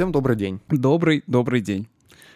[0.00, 0.60] Всем добрый день.
[0.70, 1.86] Добрый, добрый день.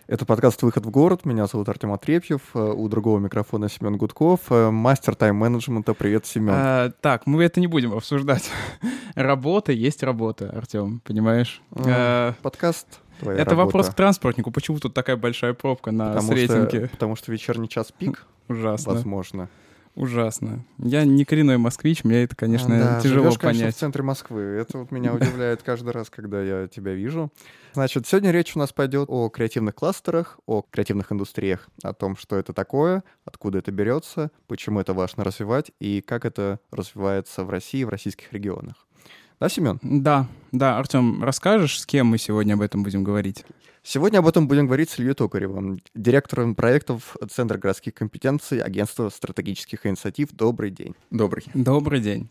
[0.06, 1.24] Это подкаст «Выход в город».
[1.24, 2.42] Меня зовут Артем Отрепьев.
[2.52, 4.40] Э, у другого микрофона Семен Гудков.
[4.50, 5.94] Э, мастер тайм-менеджмента.
[5.94, 6.52] Привет, Семен.
[6.54, 8.50] А, так, мы это не будем обсуждать.
[9.14, 11.62] работа есть работа, Артем, понимаешь?
[11.70, 13.64] А, подкаст Твоя это работа.
[13.64, 14.50] вопрос к транспортнику.
[14.50, 16.80] Почему тут такая большая пробка на потому Сретенке?
[16.80, 18.26] Что, потому что вечерний час пик.
[18.48, 18.92] Ужасно.
[18.92, 19.48] Возможно.
[19.94, 20.64] Ужасно.
[20.78, 23.60] Я не коренной москвич, мне это, конечно, да, тяжело живешь, понять.
[23.60, 24.40] Конечно, в центре Москвы.
[24.40, 27.30] Это вот меня удивляет каждый раз, когда я тебя вижу.
[27.74, 32.36] Значит, сегодня речь у нас пойдет о креативных кластерах, о креативных индустриях, о том, что
[32.36, 37.84] это такое, откуда это берется, почему это важно развивать и как это развивается в России,
[37.84, 38.86] в российских регионах.
[39.40, 39.78] Да, Семен?
[39.82, 40.78] Да, да.
[40.78, 43.44] Артем, расскажешь, с кем мы сегодня об этом будем говорить?
[43.82, 49.84] Сегодня об этом будем говорить с Ильей Токаревым, директором проектов Центра городских компетенций Агентства стратегических
[49.86, 50.32] инициатив.
[50.32, 50.94] Добрый день.
[51.10, 51.44] Добрый.
[51.52, 52.30] Добрый день.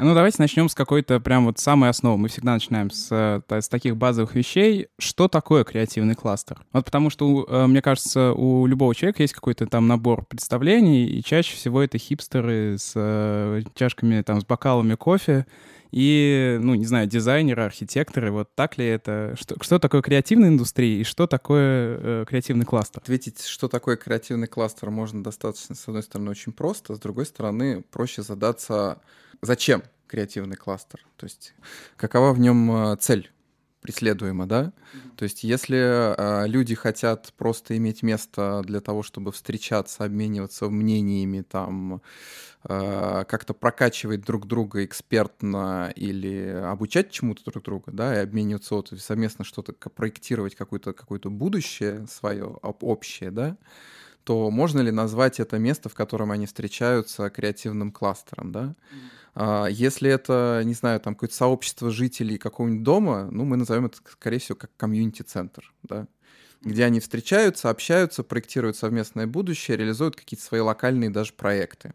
[0.00, 2.18] Ну, давайте начнем с какой-то прям вот самой основы.
[2.18, 4.86] Мы всегда начинаем с, э, с таких базовых вещей.
[4.98, 6.64] Что такое креативный кластер?
[6.72, 11.22] Вот потому что, э, мне кажется, у любого человека есть какой-то там набор представлений, и
[11.24, 15.46] чаще всего это хипстеры с э, чашками, там, с бокалами кофе,
[15.90, 19.34] и, ну, не знаю, дизайнеры, архитекторы, вот так ли это?
[19.40, 23.00] Что, что такое креативная индустрия и что такое э, креативный кластер?
[23.00, 27.82] Ответить, что такое креативный кластер, можно достаточно, с одной стороны, очень просто, с другой стороны,
[27.90, 29.00] проще задаться,
[29.42, 31.54] зачем креативный кластер, то есть
[31.96, 33.30] какова в нем э, цель
[33.80, 34.64] преследуемо, да?
[34.64, 35.16] Mm-hmm.
[35.16, 41.42] То есть если э, люди хотят просто иметь место для того, чтобы встречаться, обмениваться мнениями,
[41.42, 42.02] там,
[42.64, 48.92] э, как-то прокачивать друг друга экспертно или обучать чему-то друг друга, да, и обмениваться, вот,
[48.98, 53.56] совместно что-то проектировать, какое-то какое будущее свое общее, да,
[54.28, 58.74] то можно ли назвать это место, в котором они встречаются, креативным кластером, да?
[59.34, 59.72] Mm-hmm.
[59.72, 64.38] Если это, не знаю, там какое-то сообщество жителей какого-нибудь дома, ну, мы назовем это, скорее
[64.38, 66.06] всего, как комьюнити-центр, да?
[66.60, 71.94] где они встречаются, общаются, проектируют совместное будущее, реализуют какие-то свои локальные даже проекты.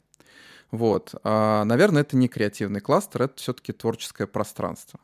[0.72, 1.14] Вот.
[1.24, 5.00] А, наверное, это не креативный кластер, это все-таки творческое пространство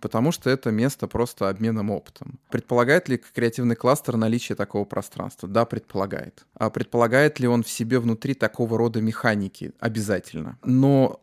[0.00, 2.38] потому что это место просто обменом опытом.
[2.50, 5.48] Предполагает ли креативный кластер наличие такого пространства?
[5.48, 6.44] Да, предполагает.
[6.54, 9.72] А предполагает ли он в себе внутри такого рода механики?
[9.80, 10.58] Обязательно.
[10.62, 11.20] Но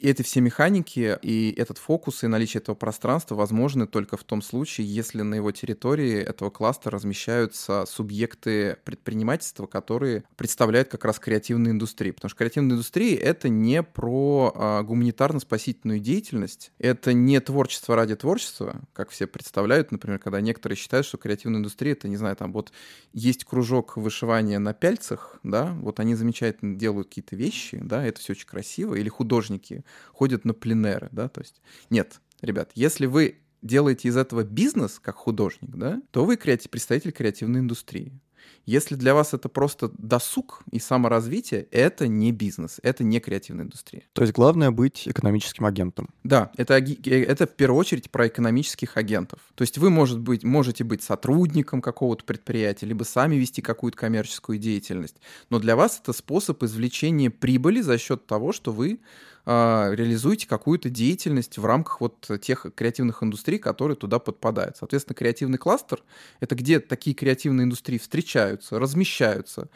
[0.00, 4.86] эти все механики и этот фокус и наличие этого пространства возможны только в том случае,
[4.86, 12.14] если на его территории этого кластера размещаются субъекты предпринимательства, которые представляют как раз креативную индустрию.
[12.14, 18.82] Потому что креативная индустрия— это не про а, гуманитарно-спасительную деятельность, это не творчество ради творчества,
[18.92, 22.72] как все представляют, например, когда некоторые считают, что креативная индустрия— это, не знаю, там вот
[23.12, 28.32] есть кружок вышивания на пяльцах, да, вот они замечательно делают какие-то вещи, да, это все
[28.32, 31.60] очень красиво, или художники художники ходят на пленеры, да, то есть
[31.90, 37.12] нет, ребят, если вы делаете из этого бизнес как художник, да, то вы креатив, представитель
[37.12, 38.20] креативной индустрии.
[38.64, 44.02] Если для вас это просто досуг и саморазвитие, это не бизнес, это не креативная индустрия.
[44.12, 46.08] То есть главное быть экономическим агентом.
[46.24, 49.38] Да, это, э, это в первую очередь про экономических агентов.
[49.54, 54.58] То есть вы может быть, можете быть сотрудником какого-то предприятия, либо сами вести какую-то коммерческую
[54.58, 55.16] деятельность.
[55.48, 58.98] Но для вас это способ извлечения прибыли за счет того, что вы
[59.46, 64.76] а, реализуете какую-то деятельность в рамках вот тех креативных индустрий, которые туда подпадают.
[64.76, 66.02] Соответственно, креативный кластер—
[66.40, 69.68] это где такие креативные индустрии встречаются, размещаются,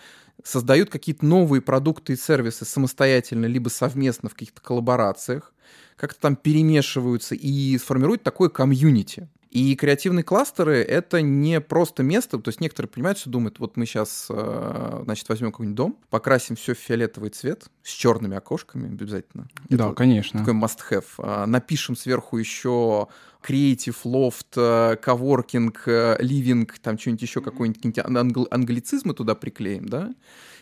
[0.43, 5.55] создают какие-то новые продукты и сервисы самостоятельно, либо совместно в каких-то коллаборациях,
[5.97, 9.29] как-то там перемешиваются и сформируют такое комьюнити.
[9.51, 13.85] И креативные кластеры— это не просто место, то есть некоторые понимают, что думают, вот мы
[13.85, 19.49] сейчас, э, значит, возьмем какой-нибудь дом, покрасим все в фиолетовый цвет с черными окошками обязательно.
[19.69, 20.39] Да, это конечно.
[20.39, 21.05] Такой must-have.
[21.19, 23.09] А, напишем сверху еще
[23.43, 25.83] Creative Loft, коворкинг,
[26.21, 30.15] ливинг, там что-нибудь еще, какой-нибудь англи- англицизмы туда приклеим, да,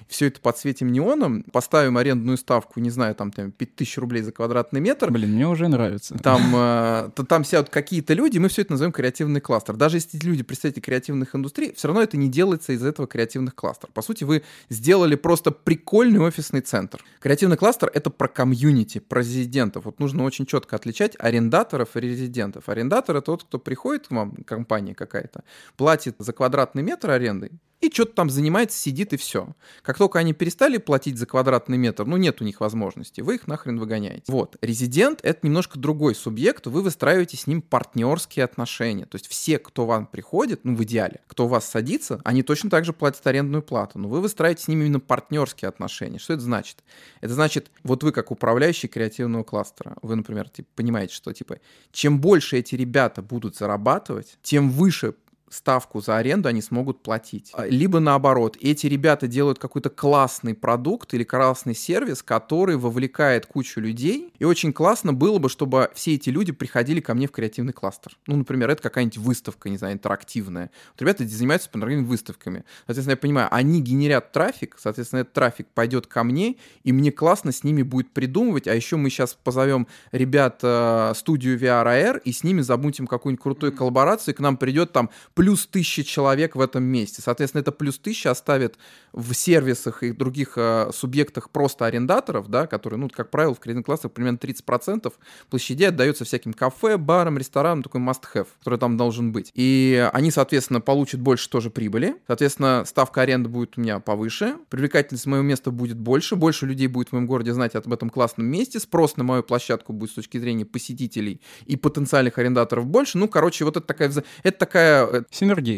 [0.09, 4.81] все это подсветим неоном, поставим арендную ставку, не знаю, там, там 5000 рублей за квадратный
[4.81, 5.11] метр.
[5.11, 6.17] Блин, мне уже нравится.
[6.19, 9.77] Там, э, то, там сядут какие-то люди, мы все это назовем креативный кластер.
[9.77, 13.55] Даже если эти люди представители креативных индустрий, все равно это не делается из этого креативных
[13.55, 13.93] кластеров.
[13.93, 17.05] По сути, вы сделали просто прикольный офисный центр.
[17.21, 19.85] Креативный кластер— это про комьюнити, про резидентов.
[19.85, 22.69] Вот нужно очень четко отличать арендаторов и резидентов.
[22.69, 25.45] Арендатор— это тот, кто приходит к вам, компания какая-то,
[25.77, 29.49] платит за квадратный метр аренды, и что-то там занимается, сидит и все.
[29.83, 33.47] Как только они перестали платить за квадратный метр, ну нет у них возможности, вы их
[33.47, 34.25] нахрен выгоняете.
[34.29, 39.07] Вот, резидент— это немножко другой субъект, вы выстраиваете с ним партнерские отношения.
[39.07, 42.71] То есть все, кто вам приходит, ну в идеале, кто у вас садится, они точно
[42.71, 46.19] так же платят арендную плату, но вы выстраиваете с ними именно партнерские отношения.
[46.19, 46.83] Что это значит?
[47.21, 51.59] Это значит, вот вы как управляющий креативного кластера, вы, например, типа, понимаете, что типа,
[51.93, 55.15] чем больше эти ребята будут зарабатывать, тем выше
[55.51, 57.51] ставку за аренду они смогут платить.
[57.55, 63.81] А, либо наоборот, эти ребята делают какой-то классный продукт или классный сервис, который вовлекает кучу
[63.81, 64.33] людей.
[64.39, 68.17] И очень классно было бы, чтобы все эти люди приходили ко мне в креативный кластер.
[68.27, 70.71] Ну, например, это какая-нибудь выставка, не знаю, интерактивная.
[70.93, 72.65] Вот ребята занимаются например, выставками.
[72.87, 77.53] Соответственно, я понимаю, они генерят трафик, соответственно, этот трафик пойдет ко мне, и мне классно
[77.53, 78.69] с ними будет придумывать.
[78.69, 83.43] А еще мы сейчас позовем ребят э, студию VR AR и с ними забудем какую-нибудь
[83.43, 87.23] крутую коллаборацию, и к нам придет там плюс тысяча человек в этом месте.
[87.23, 88.77] Соответственно, это плюс тысяча оставит
[89.13, 93.87] в сервисах и других э, субъектах просто арендаторов, да, которые, ну, как правило, в кредитных
[93.87, 95.13] классах примерно 30%
[95.49, 99.53] площадей отдается всяким кафе, барам, ресторанам, такой must-have, который там должен быть.
[99.55, 102.17] И они, соответственно, получат больше тоже прибыли.
[102.27, 107.11] Соответственно, ставка аренды будет у меня повыше, привлекательность моего места будет больше, больше людей будет
[107.11, 110.39] в моем городе знать об этом классном месте, спрос на мою площадку будет с точки
[110.39, 113.19] зрения посетителей и потенциальных арендаторов больше.
[113.19, 114.13] Ну, короче, вот это такая,
[114.43, 115.28] это такая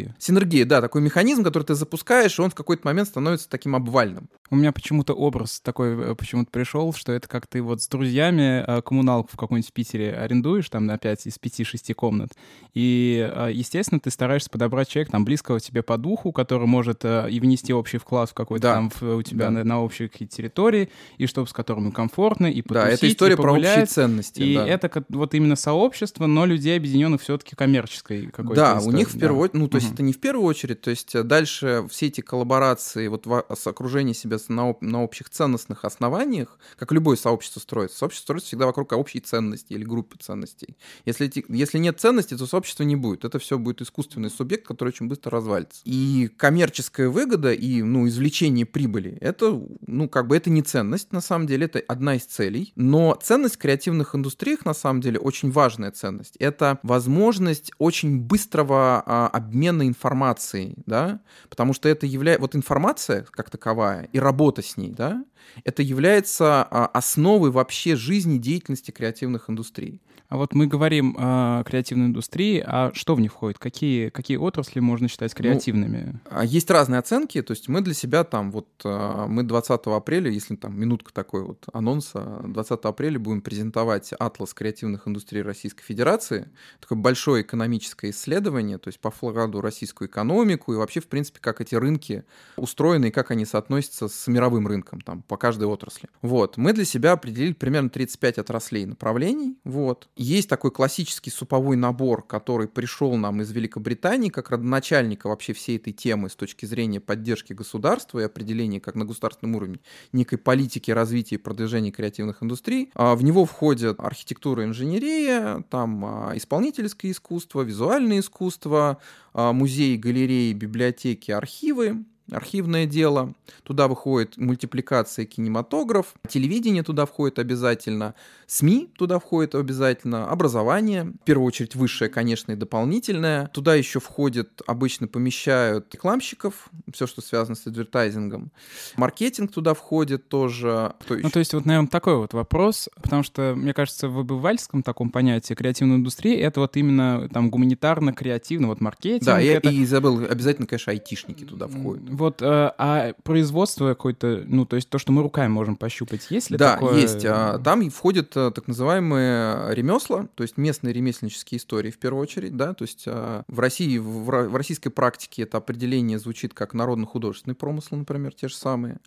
[0.09, 0.65] э, Синергия.
[0.65, 4.29] Да, такой механизм, который ты запускаешь, и он в какой-то момент становится таким обвальным.
[4.51, 8.65] У меня почему-то образ такой э, почему-то пришел, что это как ты вот с друзьями
[8.67, 12.33] э, коммуналку в какой-нибудь Питере арендуешь, там на 5 из 5-6 комнат,
[12.75, 17.41] и, э, естественно, ты стараешься подобрать человека там близкого тебе по духу, который может и
[17.41, 18.75] внести общий вклад в какой-то да.
[18.75, 19.51] там в, у тебя да.
[19.51, 23.53] на, на общей территории, и чтобы с которым комфортно, и потусить, Да, это история про
[23.53, 24.41] общие ценности.
[24.41, 24.67] И да.
[24.67, 28.95] это вот именно сообщество, но людей объединенных все-таки коммерческой какой-то Да, истории.
[28.95, 29.83] у них в первую очередь, ну, то угу.
[29.83, 34.15] есть это не в первую очередь, то есть дальше все эти коллаборации, вот с окружением
[34.15, 37.99] себя на, на общих ценностных основаниях, как любое сообщество строится.
[37.99, 40.77] Сообщество строится всегда вокруг общей ценности или группы ценностей.
[41.05, 43.25] Если, эти, если нет ценностей, то сообщества не будет.
[43.25, 45.81] Это все будет искусственный субъект, который очень быстро развалится.
[45.85, 51.21] И коммерческая выгода и ну, извлечение прибыли, это, ну, как бы это не ценность, на
[51.21, 52.73] самом деле, это одна из целей.
[52.77, 56.37] Но ценность в креативных индустриях, на самом деле, очень важная ценность.
[56.39, 63.51] Это возможность очень быстрого а, обмена информацией, да, потому что это является, вот информация как
[63.51, 65.25] таковая и работа с ней, да,
[65.65, 70.01] это является а, основой вообще жизни деятельности креативных индустрий.
[70.31, 73.59] А вот мы говорим о креативной индустрии, а что в них входит?
[73.59, 76.21] Какие, какие отрасли можно считать ну, креативными?
[76.31, 80.31] Ну, есть разные оценки, то есть мы для себя там вот, а, мы 20 апреля,
[80.31, 86.49] если там минутка такой вот анонса, 20 апреля будем презентовать атлас креативных индустрий Российской Федерации,
[86.81, 91.61] такое большое экономическое исследование, то есть по флагаду российскую экономику и вообще, в принципе, как
[91.61, 92.25] эти рынки
[92.57, 96.09] устроены и как они соотносятся с мировым рынком там по каждой отрасли.
[96.23, 102.27] Вот, мы для себя определили примерно 35 отраслей направлений, вот, есть такой классический суповой набор,
[102.27, 107.53] который пришел нам из Великобритании как родоначальника вообще всей этой темы с точки зрения поддержки
[107.53, 109.81] государства и определения как на государственном уровне
[110.13, 112.91] некой политики развития и продвижения креативных индустрий.
[112.95, 118.99] А в него входят архитектура, инженерия, там а, исполнительское искусство, визуальное искусство,
[119.33, 128.15] музеи, галереи, библиотеки, архивы архивное дело, туда выходит мультипликация кинематограф, телевидение туда входит обязательно,
[128.47, 133.49] СМИ туда входит обязательно, образование, в первую очередь высшее, конечно, и дополнительное.
[133.49, 138.51] Туда еще входит, обычно помещают рекламщиков, все, что связано с адвертайзингом.
[138.97, 140.95] Маркетинг туда входит тоже.
[141.01, 144.83] Кто ну, то есть вот, наверное, такой вот вопрос, потому что, мне кажется, в обывательском
[144.83, 149.25] таком понятии креативной индустрии это вот именно там гуманитарно-креативно, вот маркетинг.
[149.25, 149.69] Да, это...
[149.69, 152.05] и, и забыл, обязательно, конечно, айтишники туда входят.
[152.21, 152.45] Вот, э,
[152.77, 156.75] а производство какое-то, ну, то есть то, что мы руками можем пощупать, есть ли да,
[156.75, 156.93] такое?
[156.93, 157.25] Да, есть.
[157.25, 162.55] А, там входят э, так называемые ремесла, то есть местные ремесленнические истории в первую очередь,
[162.57, 167.55] да, то есть а, в России, в, в российской практике это определение звучит как народно-художественный
[167.55, 168.99] промысл, например, те же самые.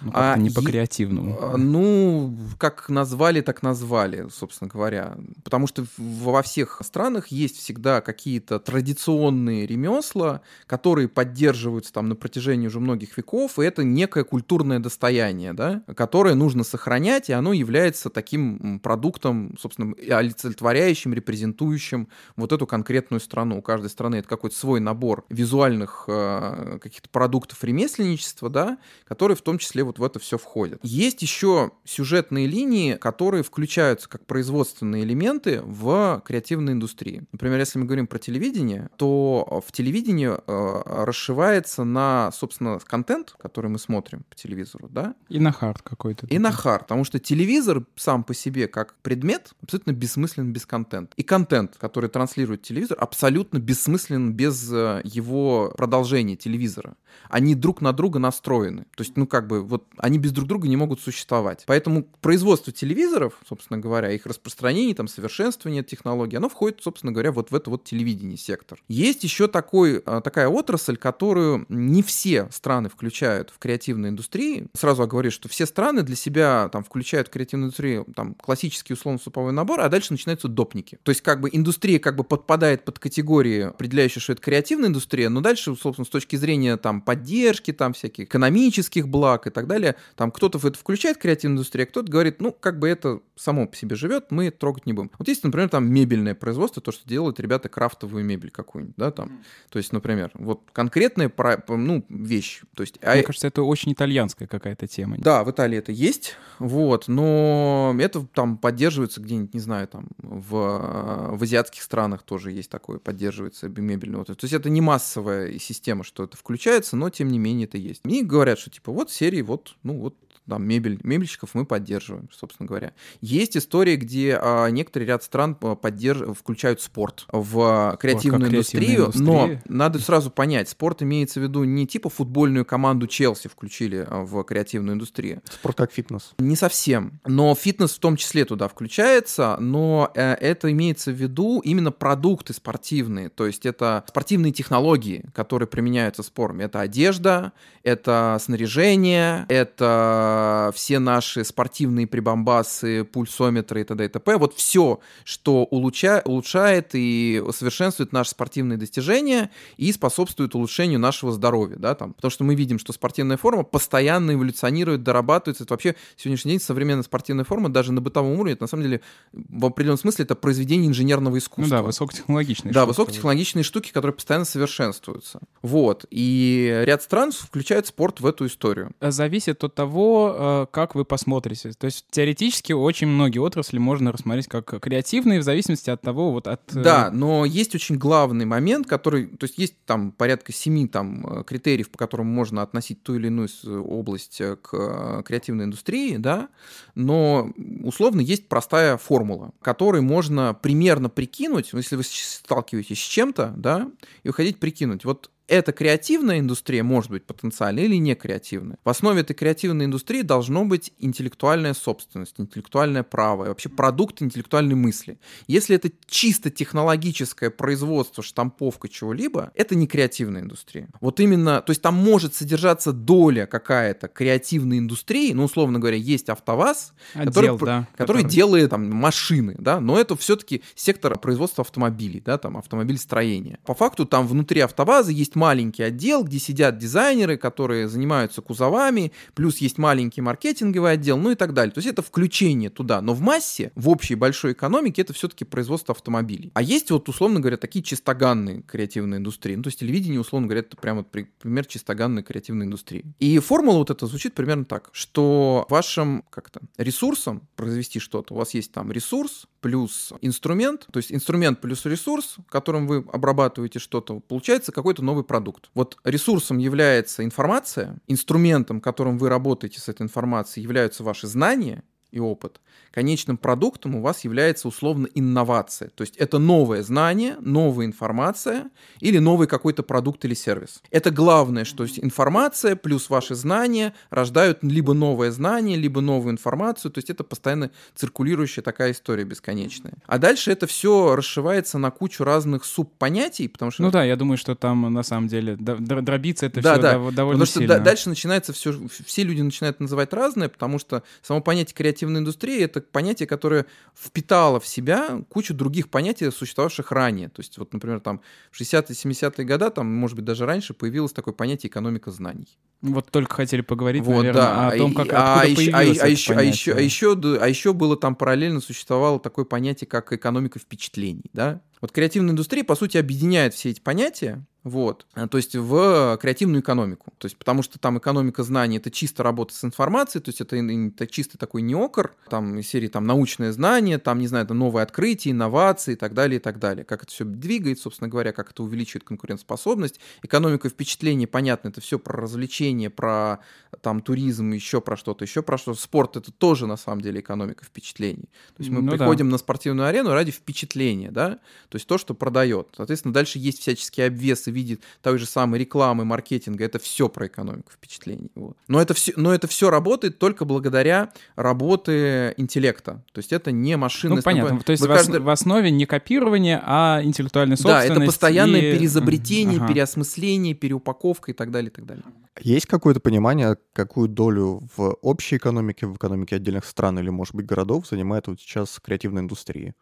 [0.00, 1.38] Ну, а не по-креативному.
[1.40, 5.16] А, ну, как назвали, так назвали, собственно говоря.
[5.42, 12.59] Потому что во всех странах есть всегда какие-то традиционные ремесла, которые поддерживаются там на протяжении
[12.60, 17.52] протяжении уже многих веков, и это некое культурное достояние, да, которое нужно сохранять, и оно
[17.52, 23.58] является таким продуктом, собственно, олицетворяющим, репрезентующим вот эту конкретную страну.
[23.58, 29.42] У каждой страны это какой-то свой набор визуальных э, каких-то продуктов ремесленничества, да, которые в
[29.42, 30.78] том числе вот в это все входят.
[30.82, 37.22] Есть еще сюжетные линии, которые включаются как производственные элементы в креативной индустрии.
[37.32, 42.49] Например, если мы говорим про телевидение, то в телевидении э, расшивается на, собственно,
[42.84, 45.14] контент, который мы смотрим по телевизору, да?
[45.28, 46.26] И на хард какой-то.
[46.26, 51.12] И на хард, потому что телевизор сам по себе как предмет абсолютно бессмыслен без контента.
[51.16, 56.96] И контент, который транслирует телевизор, абсолютно бессмыслен без э, его продолжения телевизора.
[57.28, 58.86] Они друг на друга настроены.
[58.96, 61.64] То есть, ну, как бы, вот они без друг друга не могут существовать.
[61.66, 67.50] Поэтому производство телевизоров, собственно говоря, их распространение, там, совершенствование технологий, оно входит, собственно говоря, вот
[67.50, 68.82] в это вот телевидение сектор.
[68.88, 74.66] Есть еще такой, э, такая отрасль, которую не все страны включают в креативной индустрии.
[74.74, 79.52] Сразу оговорю, что все страны для себя там включают в креативную индустрию там классический условно-суповой
[79.52, 80.98] набор, а дальше начинаются допники.
[81.02, 85.28] То есть как бы индустрия как бы подпадает под категории, определяющие, что это креативная индустрия,
[85.28, 89.96] но дальше, собственно, с точки зрения там поддержки, там всяких экономических благ и так далее,
[90.16, 93.66] там кто-то в это включает креативную индустрию, а кто-то говорит, ну, как бы это само
[93.66, 95.10] по себе живет, мы трогать не будем.
[95.18, 99.42] Вот есть, например, там мебельное производство, то, что делают ребята крафтовую мебель какую-нибудь, да, там.
[99.70, 101.32] То есть, например, вот конкретная,
[101.68, 102.62] ну, вещь.
[102.74, 103.24] То есть, а Мне а...
[103.24, 105.16] кажется, это очень итальянская какая-то тема.
[105.18, 111.36] Да, в Италии это есть, вот, но это там поддерживается где-нибудь, не знаю, там в,
[111.36, 114.24] в азиатских странах тоже есть такое, поддерживается мебельное.
[114.24, 118.04] То есть это не массовая система, что это включается, но тем не менее это есть.
[118.04, 120.16] Мне говорят, что типа вот серии, вот, ну вот
[120.50, 122.92] там мебель, мебельщиков мы поддерживаем, собственно говоря.
[123.20, 126.36] Есть истории, где а, некоторый ряд стран а, поддерж...
[126.36, 129.24] включают спорт в креативную вот индустрию, индустрия.
[129.24, 134.24] но надо сразу понять, спорт имеется в виду не типа футбольную команду Челси включили а,
[134.24, 135.40] в креативную индустрию.
[135.48, 136.32] Спорт как фитнес.
[136.38, 141.60] Не совсем, но фитнес в том числе туда включается, но э, это имеется в виду
[141.60, 146.40] именно продукты спортивные, то есть это спортивные технологии, которые применяются в спорте.
[146.40, 147.52] Это одежда,
[147.82, 150.39] это снаряжение, это
[150.74, 154.04] все наши спортивные прибамбасы, пульсометры и т.д.
[154.04, 154.36] и т.п.
[154.36, 161.76] Вот все, что улучшает, улучшает и совершенствует наши спортивные достижения и способствует улучшению нашего здоровья,
[161.76, 162.12] да, там.
[162.14, 165.64] Потому что мы видим, что спортивная форма постоянно эволюционирует, дорабатывается.
[165.64, 169.00] Это вообще сегодняшний день современная спортивная форма даже на бытовом уровне, это на самом деле
[169.32, 171.76] в определенном смысле это произведение инженерного искусства.
[171.76, 172.88] Ну да, высокотехнологичные Да, штуки.
[172.90, 175.40] высокотехнологичные штуки, которые постоянно совершенствуются.
[175.62, 176.04] Вот.
[176.10, 178.92] И ряд стран включает спорт в эту историю.
[179.00, 181.72] Зависит от того, Э, как вы посмотрите.
[181.72, 186.46] То есть теоретически очень многие отрасли можно рассмотреть как креативные в зависимости от того, вот
[186.46, 186.60] от...
[186.74, 189.26] Э, да, но есть очень главный момент, который...
[189.26, 193.26] То есть есть там порядка семи там э, критериев, по которым можно относить ту или
[193.28, 193.48] иную
[193.84, 196.48] область к креативной индустрии, да,
[196.94, 203.90] но условно есть простая формула, которой можно примерно прикинуть, если вы сталкиваетесь с чем-то, да,
[204.22, 205.04] и уходить прикинуть.
[205.04, 208.78] Вот это креативная индустрия может быть потенциальной или не креативная.
[208.84, 214.76] В основе этой креативной индустрии должно быть интеллектуальная собственность, интеллектуальное право и вообще продукт интеллектуальной
[214.76, 215.18] мысли.
[215.48, 220.88] Если это чисто технологическое производство, штамповка чего-либо, это не креативная индустрия.
[221.00, 226.28] Вот именно, то есть там может содержаться доля какая-то креативной индустрии, ну, условно говоря, есть
[226.28, 231.62] АвтоВАЗ, Отдел, который, да, который, который делает там машины, да, но это все-таки сектор производства
[231.62, 233.58] автомобилей, да, там автомобильстроения.
[233.64, 239.58] По факту там внутри АвтоВАЗа есть маленький отдел, где сидят дизайнеры, которые занимаются кузовами, плюс
[239.58, 241.72] есть маленький маркетинговый отдел, ну и так далее.
[241.72, 243.00] То есть это включение туда.
[243.00, 246.50] Но в массе, в общей большой экономике, это все-таки производство автомобилей.
[246.54, 249.56] А есть вот, условно говоря, такие чистоганные креативные индустрии.
[249.56, 253.04] Ну, то есть телевидение, условно говоря, это прямо пример чистоганной креативной индустрии.
[253.18, 258.52] И формула вот эта звучит примерно так, что вашим как-то ресурсом произвести что-то, у вас
[258.52, 264.72] есть там ресурс плюс инструмент, то есть инструмент плюс ресурс, которым вы обрабатываете что-то, получается
[264.72, 265.70] какой-то новый продукт.
[265.74, 272.18] Вот ресурсом является информация, инструментом, которым вы работаете с этой информацией, являются ваши знания и
[272.18, 275.90] опыт конечным продуктом у вас является условно инновация.
[275.90, 280.82] То есть это новое знание, новая информация или новый какой-то продукт или сервис.
[280.90, 286.90] Это главное, что есть информация плюс ваши знания рождают либо новое знание, либо новую информацию.
[286.90, 289.94] То есть это постоянно циркулирующая такая история бесконечная.
[290.06, 293.82] А дальше это все расшивается на кучу разных субпонятий, потому что...
[293.82, 296.92] Ну да, я думаю, что там на самом деле дробиться это да, все да.
[296.92, 297.74] довольно потому сильно.
[297.74, 298.74] что дальше начинается все,
[299.04, 303.66] все люди начинают называть разное, потому что само понятие креативности креативная индустрия— это понятие, которое
[303.94, 307.28] впитало в себя кучу других понятий, существовавших ранее.
[307.28, 311.12] То есть вот, например, там в 60-е, 70-е годы, там, может быть, даже раньше появилось
[311.12, 312.58] такое понятие экономика знаний.
[312.82, 314.68] Вот только хотели поговорить, вот, наверное, да.
[314.68, 317.46] о том, как а, откуда а, а, еще, а, еще, а, еще, а, еще, а
[317.46, 321.60] еще было там параллельно существовало такое понятие, как экономика впечатлений, да?
[321.82, 325.06] Вот креативная индустрия, по сути, объединяет все эти понятия, вот.
[325.14, 327.12] Э, то есть в креативную экономику.
[327.18, 330.56] То есть потому что там экономика знаний— это чисто работа с информацией, то есть это,
[330.56, 334.82] это чисто такой неокр, там из серии там научное знание, там, не знаю, это новые
[334.82, 336.84] открытия, инновации и так далее, и так далее.
[336.84, 340.00] Как это все двигает, собственно говоря, как это увеличивает конкурентоспособность.
[340.22, 343.38] Экономика впечатлений, понятно, это все про развлечения, про
[343.80, 345.74] там туризм, еще про что-то, еще про что.
[345.74, 348.28] Спорт— это тоже, на самом деле, экономика впечатлений.
[348.56, 349.32] То есть мы ну, приходим да.
[349.32, 352.68] на спортивную арену ради впечатления, да, то есть то, что продает.
[352.76, 357.26] Соответственно, дальше есть всяческие обвесы в виде той же самой рекламы, маркетинга, это все про
[357.26, 358.30] экономику впечатлений.
[358.34, 358.56] Вот.
[358.68, 363.04] Но, это все, но это все работает только благодаря работе интеллекта.
[363.12, 364.16] То есть это не машина.
[364.16, 364.60] Ну, понятно.
[364.60, 365.20] То есть в, каждый...
[365.20, 367.88] в основе не копирование, а интеллектуальная собственность.
[367.88, 368.74] Да, это постоянное и...
[368.74, 369.68] переизобретение, ага.
[369.68, 372.04] переосмысление, переупаковка и так далее, и так далее.
[372.40, 377.46] Есть какое-то понимание, какую долю в общей экономике, в экономике отдельных стран или, может быть,
[377.46, 379.74] городов занимает вот сейчас креативная индустрия?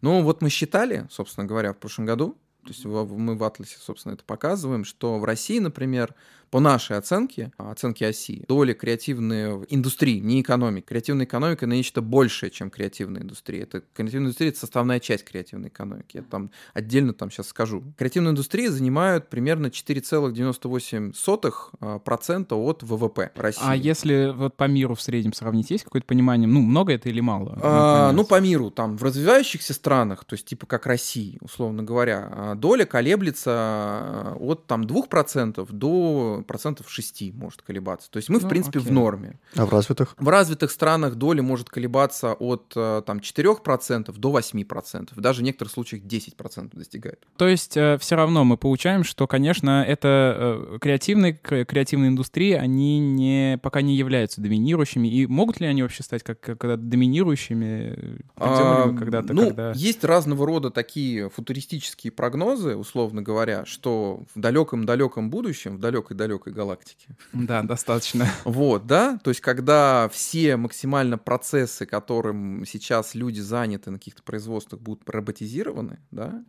[0.00, 4.12] Ну, вот мы считали, собственно говоря, в прошлом году, то есть мы в Атласе, собственно,
[4.12, 6.14] это показываем, что в России, например,
[6.50, 10.86] по нашей оценке, оценке оси, доля креативной индустрии, не экономики.
[10.86, 13.62] Креативная экономика на нечто большее, чем креативная индустрия.
[13.62, 16.16] Это креативная индустрия— это составная часть креативной экономики.
[16.16, 17.84] Я там отдельно там сейчас скажу.
[17.96, 23.62] Креативная индустрия занимает примерно 4,98% от ВВП России.
[23.64, 27.20] А если вот по миру в среднем сравнить, есть какое-то понимание, ну, много это или
[27.20, 27.56] мало?
[27.62, 32.28] А, ну, по миру, там, в развивающихся странах, то есть типа как России, условно говоря,
[32.32, 38.10] а, доля колеблется а, от там 2% до процентов 6 может колебаться.
[38.10, 38.90] То есть мы, в ну, принципе, окей.
[38.90, 39.38] в норме.
[39.54, 40.14] А в развитых?
[40.18, 45.08] В развитых странах доля может колебаться от э, там, 4% до 8%.
[45.16, 47.26] Даже в некоторых случаях 10% достигает.
[47.36, 52.98] То есть э, все равно мы получаем, что, конечно, это э, креативные, креативные индустрии, они
[52.98, 55.08] не, пока не являются доминирующими.
[55.08, 58.20] И могут ли они вообще стать как, когда доминирующими?
[58.36, 59.72] А, когда-то, ну, когда...
[59.72, 66.52] есть разного рода такие футуристические прогнозы, условно говоря, что в далеком-далеком будущем, в далекой-далекой далекой
[66.52, 67.16] галактике.
[67.32, 68.26] Да, достаточно.
[68.44, 74.80] Вот, да, то есть когда все максимально процессы, которым сейчас люди заняты на каких-то производствах,
[74.80, 76.44] будут роботизированы, да,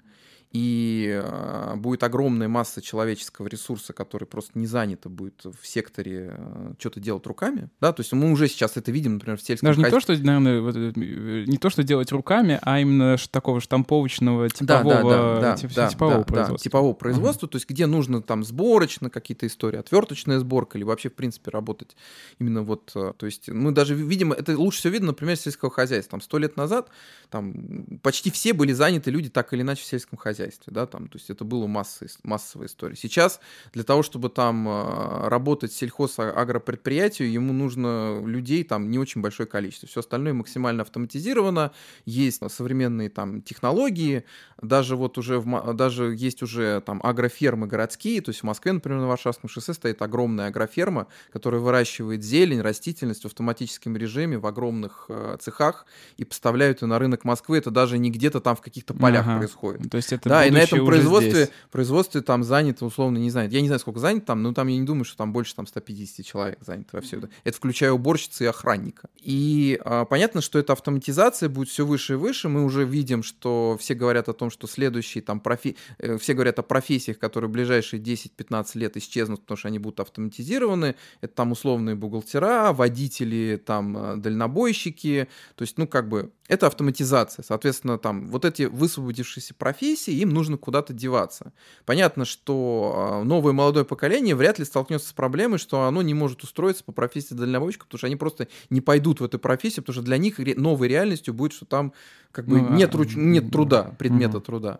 [0.51, 6.73] и э, будет огромная масса человеческого ресурса, который просто не занято будет в секторе э,
[6.77, 9.79] что-то делать руками, да, то есть мы уже сейчас это видим, например, в сельском Даже
[9.79, 15.39] не то, что, наверное, э, не то, что делать руками, а именно такого штамповочного типового,
[15.39, 16.57] да, да, да, да, типового да, производства.
[16.57, 17.51] Да, типового производства, uh-huh.
[17.51, 21.95] то есть где нужно там сборочно какие-то истории, отверточная сборка или вообще, в принципе, работать
[22.39, 26.11] именно вот, э, то есть мы даже видим, это лучше всего видно, например, сельского хозяйства.
[26.11, 26.89] Там сто лет назад
[27.29, 31.07] там почти все были заняты люди так или иначе в сельском хозяйстве хозяйстве, да, там,
[31.07, 32.95] то есть это было масса, массовая история.
[32.95, 33.39] Сейчас
[33.73, 39.87] для того, чтобы там а, работать сельхозагропредприятию, ему нужно людей там не очень большое количество.
[39.87, 41.71] Все остальное максимально автоматизировано,
[42.05, 44.23] есть современные там технологии,
[44.61, 48.99] даже вот уже, в, даже есть уже там агрофермы городские, то есть в Москве, например,
[48.99, 55.05] на Варшавском шоссе стоит огромная агроферма, которая выращивает зелень, растительность в автоматическом режиме в огромных
[55.09, 55.85] э, цехах
[56.17, 57.57] и поставляют ее на рынок Москвы.
[57.57, 59.37] Это даже не где-то там в каких-то полях ага.
[59.39, 59.89] происходит.
[59.89, 63.61] То есть это да, и на этом производстве, производстве там занято, условно, не знаю, я
[63.61, 66.25] не знаю, сколько занято там, но там я не думаю, что там больше там 150
[66.25, 67.29] человек занято во все это.
[67.43, 69.09] Это включая уборщицы и охранника.
[69.21, 72.49] И а, понятно, что эта автоматизация будет все выше и выше.
[72.49, 75.75] Мы уже видим, что все говорят о том, что следующие там профи...
[75.97, 79.99] Э, все говорят о профессиях, которые в ближайшие 10-15 лет исчезнут, потому что они будут
[79.99, 80.95] автоматизированы.
[81.21, 85.27] Это там условные бухгалтера, водители, там э, дальнобойщики.
[85.55, 87.43] То есть, ну, как бы это автоматизация.
[87.43, 91.53] Соответственно, там вот эти высвободившиеся профессии, им нужно куда-то деваться.
[91.85, 96.43] Понятно, что а, новое молодое поколение вряд ли столкнется с проблемой, что оно не может
[96.43, 100.03] устроиться по профессии дальнобойщика, потому что они просто не пойдут в эту профессию, потому что
[100.03, 101.93] для них новой реальностью будет, что там
[102.31, 103.15] как бы ну, нет, руч...
[103.15, 104.45] нет труда, предмета угу.
[104.45, 104.79] труда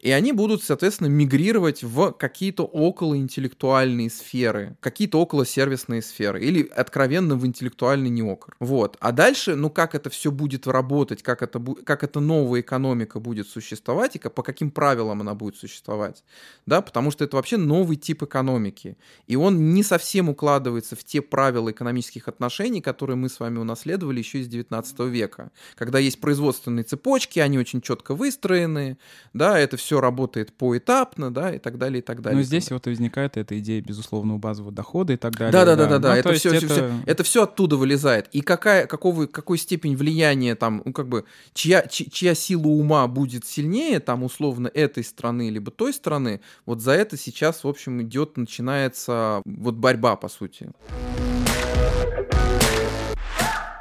[0.00, 7.46] и они будут, соответственно, мигрировать в какие-то околоинтеллектуальные сферы, какие-то околосервисные сферы, или откровенно в
[7.46, 8.56] интеллектуальный неокр.
[8.60, 8.96] Вот.
[9.00, 13.48] А дальше, ну как это все будет работать, как это, как эта новая экономика будет
[13.48, 16.22] существовать, и по каким правилам она будет существовать,
[16.66, 21.22] да, потому что это вообще новый тип экономики, и он не совсем укладывается в те
[21.22, 26.84] правила экономических отношений, которые мы с вами унаследовали еще из 19 века, когда есть производственные
[26.84, 28.98] цепочки, они очень четко выстроены,
[29.32, 32.36] да, это все все работает поэтапно, да, и так далее, и так далее.
[32.36, 35.50] Но здесь вот и возникает эта идея безусловного базового дохода и так далее.
[35.50, 36.08] Да, да, да, да, да.
[36.10, 36.66] Ну, это, то есть все, это...
[36.66, 38.28] все, это все оттуда вылезает.
[38.32, 41.24] И какая, какого, какой степень влияния там, ну, как бы,
[41.54, 46.82] чья, чья, чья сила ума будет сильнее, там, условно, этой страны, либо той страны, вот
[46.82, 50.68] за это сейчас, в общем, идет, начинается вот борьба, по сути.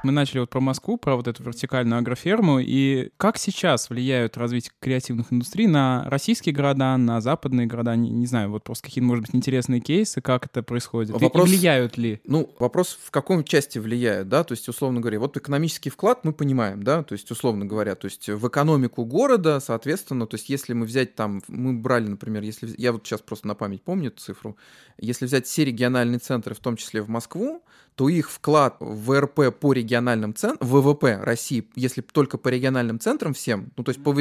[0.08, 4.72] Мы начали вот про Москву, про вот эту вертикальную агроферму, и как сейчас влияют развитие
[4.80, 9.26] креативных индустрий на российские города, на западные города, не, не знаю, вот просто какие-то, может
[9.26, 12.22] быть, интересные кейсы, как это происходит, Вопрос- и влияют ли?
[12.24, 16.32] Ну, вопрос, в каком части влияет, да, то есть, условно говоря, вот экономический вклад мы
[16.32, 20.72] понимаем, да, то есть, условно говоря, то есть, в экономику города, соответственно, то есть, если
[20.72, 24.22] мы взять там, мы брали, например, если, я вот сейчас просто на память помню эту
[24.22, 24.56] цифру,
[24.98, 27.62] если взять все региональные центры, в том числе в Москву,
[27.98, 33.34] то их вклад в ВРП по региональным центрам, ВВП России, если только по региональным центрам
[33.34, 34.12] всем, ну то есть по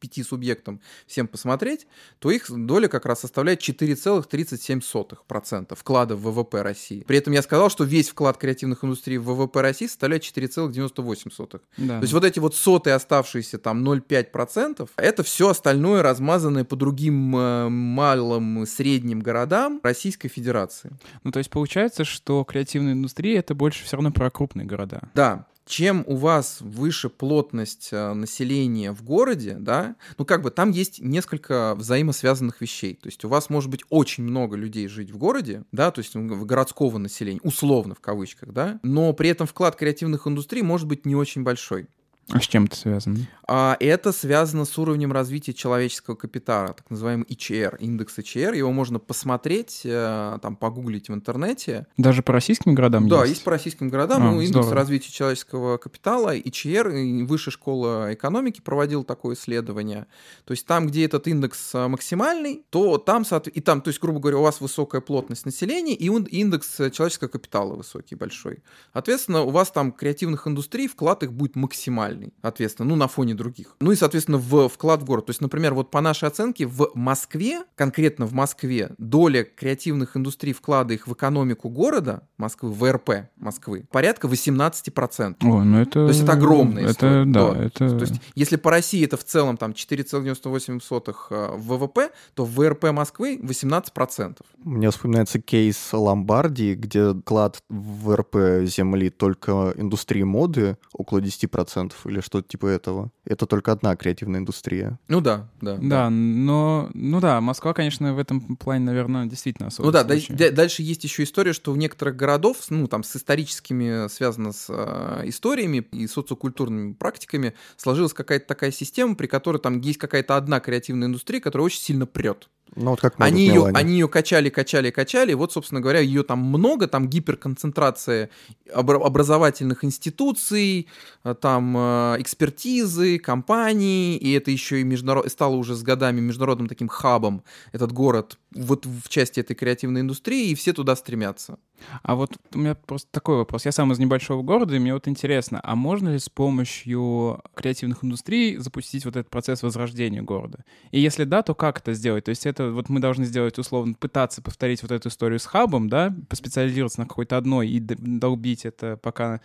[0.00, 1.86] 85 субъектам всем посмотреть,
[2.18, 7.04] то их доля как раз составляет 4,37% вклада в ВВП России.
[7.06, 11.60] При этом я сказал, что весь вклад креативных индустрий в ВВП России составляет 4,98%.
[11.76, 11.98] Да.
[11.98, 17.36] То есть вот эти вот сотые оставшиеся там 0,5%, это все остальное размазанное по другим
[17.36, 20.90] э, малым, средним городам Российской Федерации.
[21.24, 25.02] Ну, то есть получается, что креативная индустрия— это больше все равно про крупные города.
[25.14, 30.70] Да, чем у вас выше плотность э, населения в городе, да, ну как бы там
[30.70, 32.94] есть несколько взаимосвязанных вещей.
[32.94, 36.16] То есть у вас может быть очень много людей жить в городе, да, то есть
[36.16, 41.14] городского населения, условно в кавычках, да, но при этом вклад креативных индустрий может быть не
[41.14, 41.88] очень большой.
[42.30, 43.18] А с чем это связано?
[43.46, 48.54] А это связано с уровнем развития человеческого капитала, так называемый ICR, индекс ICR.
[48.54, 51.86] Его можно посмотреть, э, там, погуглить в интернете.
[51.96, 53.30] Даже по российским городам Да, есть?
[53.30, 54.22] есть по российским городам.
[54.22, 54.74] А, ну, индекс здорово.
[54.74, 60.06] развития человеческого капитала, ICR, и Высшая школа экономики проводил такое исследование.
[60.44, 64.20] То есть там, где этот индекс а, максимальный, то там, и там, то есть, грубо
[64.20, 68.58] говоря, у вас высокая плотность населения, и индекс э, человеческого капитала высокий, большой.
[68.92, 73.76] Соответственно, у вас там креативных индустрий, вклад их будет максимальный, соответственно, ну, на фоне других.
[73.80, 75.26] Ну и, соответственно, в вклад в город.
[75.26, 80.52] То есть, например, вот по нашей оценке, в Москве, конкретно в Москве, доля креативных индустрий,
[80.52, 85.36] вклада их в экономику города, Москвы, ВРП Москвы, порядка 18%.
[85.40, 85.90] О, ну это...
[85.90, 87.24] То есть это огромная Это, история.
[87.24, 87.88] да, это...
[87.90, 92.54] То есть, если по России это в целом там 4,98 э, в ВВП, то в
[92.54, 94.38] ВРП Москвы 18%.
[94.64, 102.20] Мне вспоминается кейс Ломбардии, где вклад в РП земли только индустрии моды около 10% или
[102.20, 103.10] что-то типа этого.
[103.24, 104.98] Это только одна креативная индустрия.
[105.08, 105.76] Ну да, да.
[105.80, 106.90] Да, но...
[106.94, 111.04] Ну да, Москва, конечно, в этом плане, наверное, действительно особый Ну да, да- дальше есть
[111.04, 116.06] еще история, что в некоторых городов, ну там с историческими, связано с э, историями и
[116.06, 121.66] социокультурными практиками, сложилась какая-то такая система, при которой там есть какая-то одна креативная индустрия, которая
[121.66, 122.48] очень сильно прет.
[122.76, 125.32] Ну вот как Они ее, они ее качали, качали, качали.
[125.32, 128.30] и Вот, собственно говоря, ее там много, там гиперконцентрация
[128.72, 130.88] обра- образовательных институций,
[131.24, 135.30] э, там э, экспертизы, компаний, и это еще и международ...
[135.30, 140.50] стало уже с годами международным таким хабом, этот город, вот в части этой креативной индустрии,
[140.50, 141.58] и все туда стремятся.
[142.02, 143.64] А вот у меня просто такой вопрос.
[143.64, 148.04] Я сам из небольшого города, и мне вот интересно, а можно ли с помощью креативных
[148.04, 150.64] индустрий запустить вот этот процесс возрождения города?
[150.90, 152.24] И если да, то как это сделать?
[152.24, 155.88] То есть это вот мы должны сделать, условно, пытаться повторить вот эту историю с хабом,
[155.88, 159.40] да, поспециализироваться на какой-то одной и долбить это, пока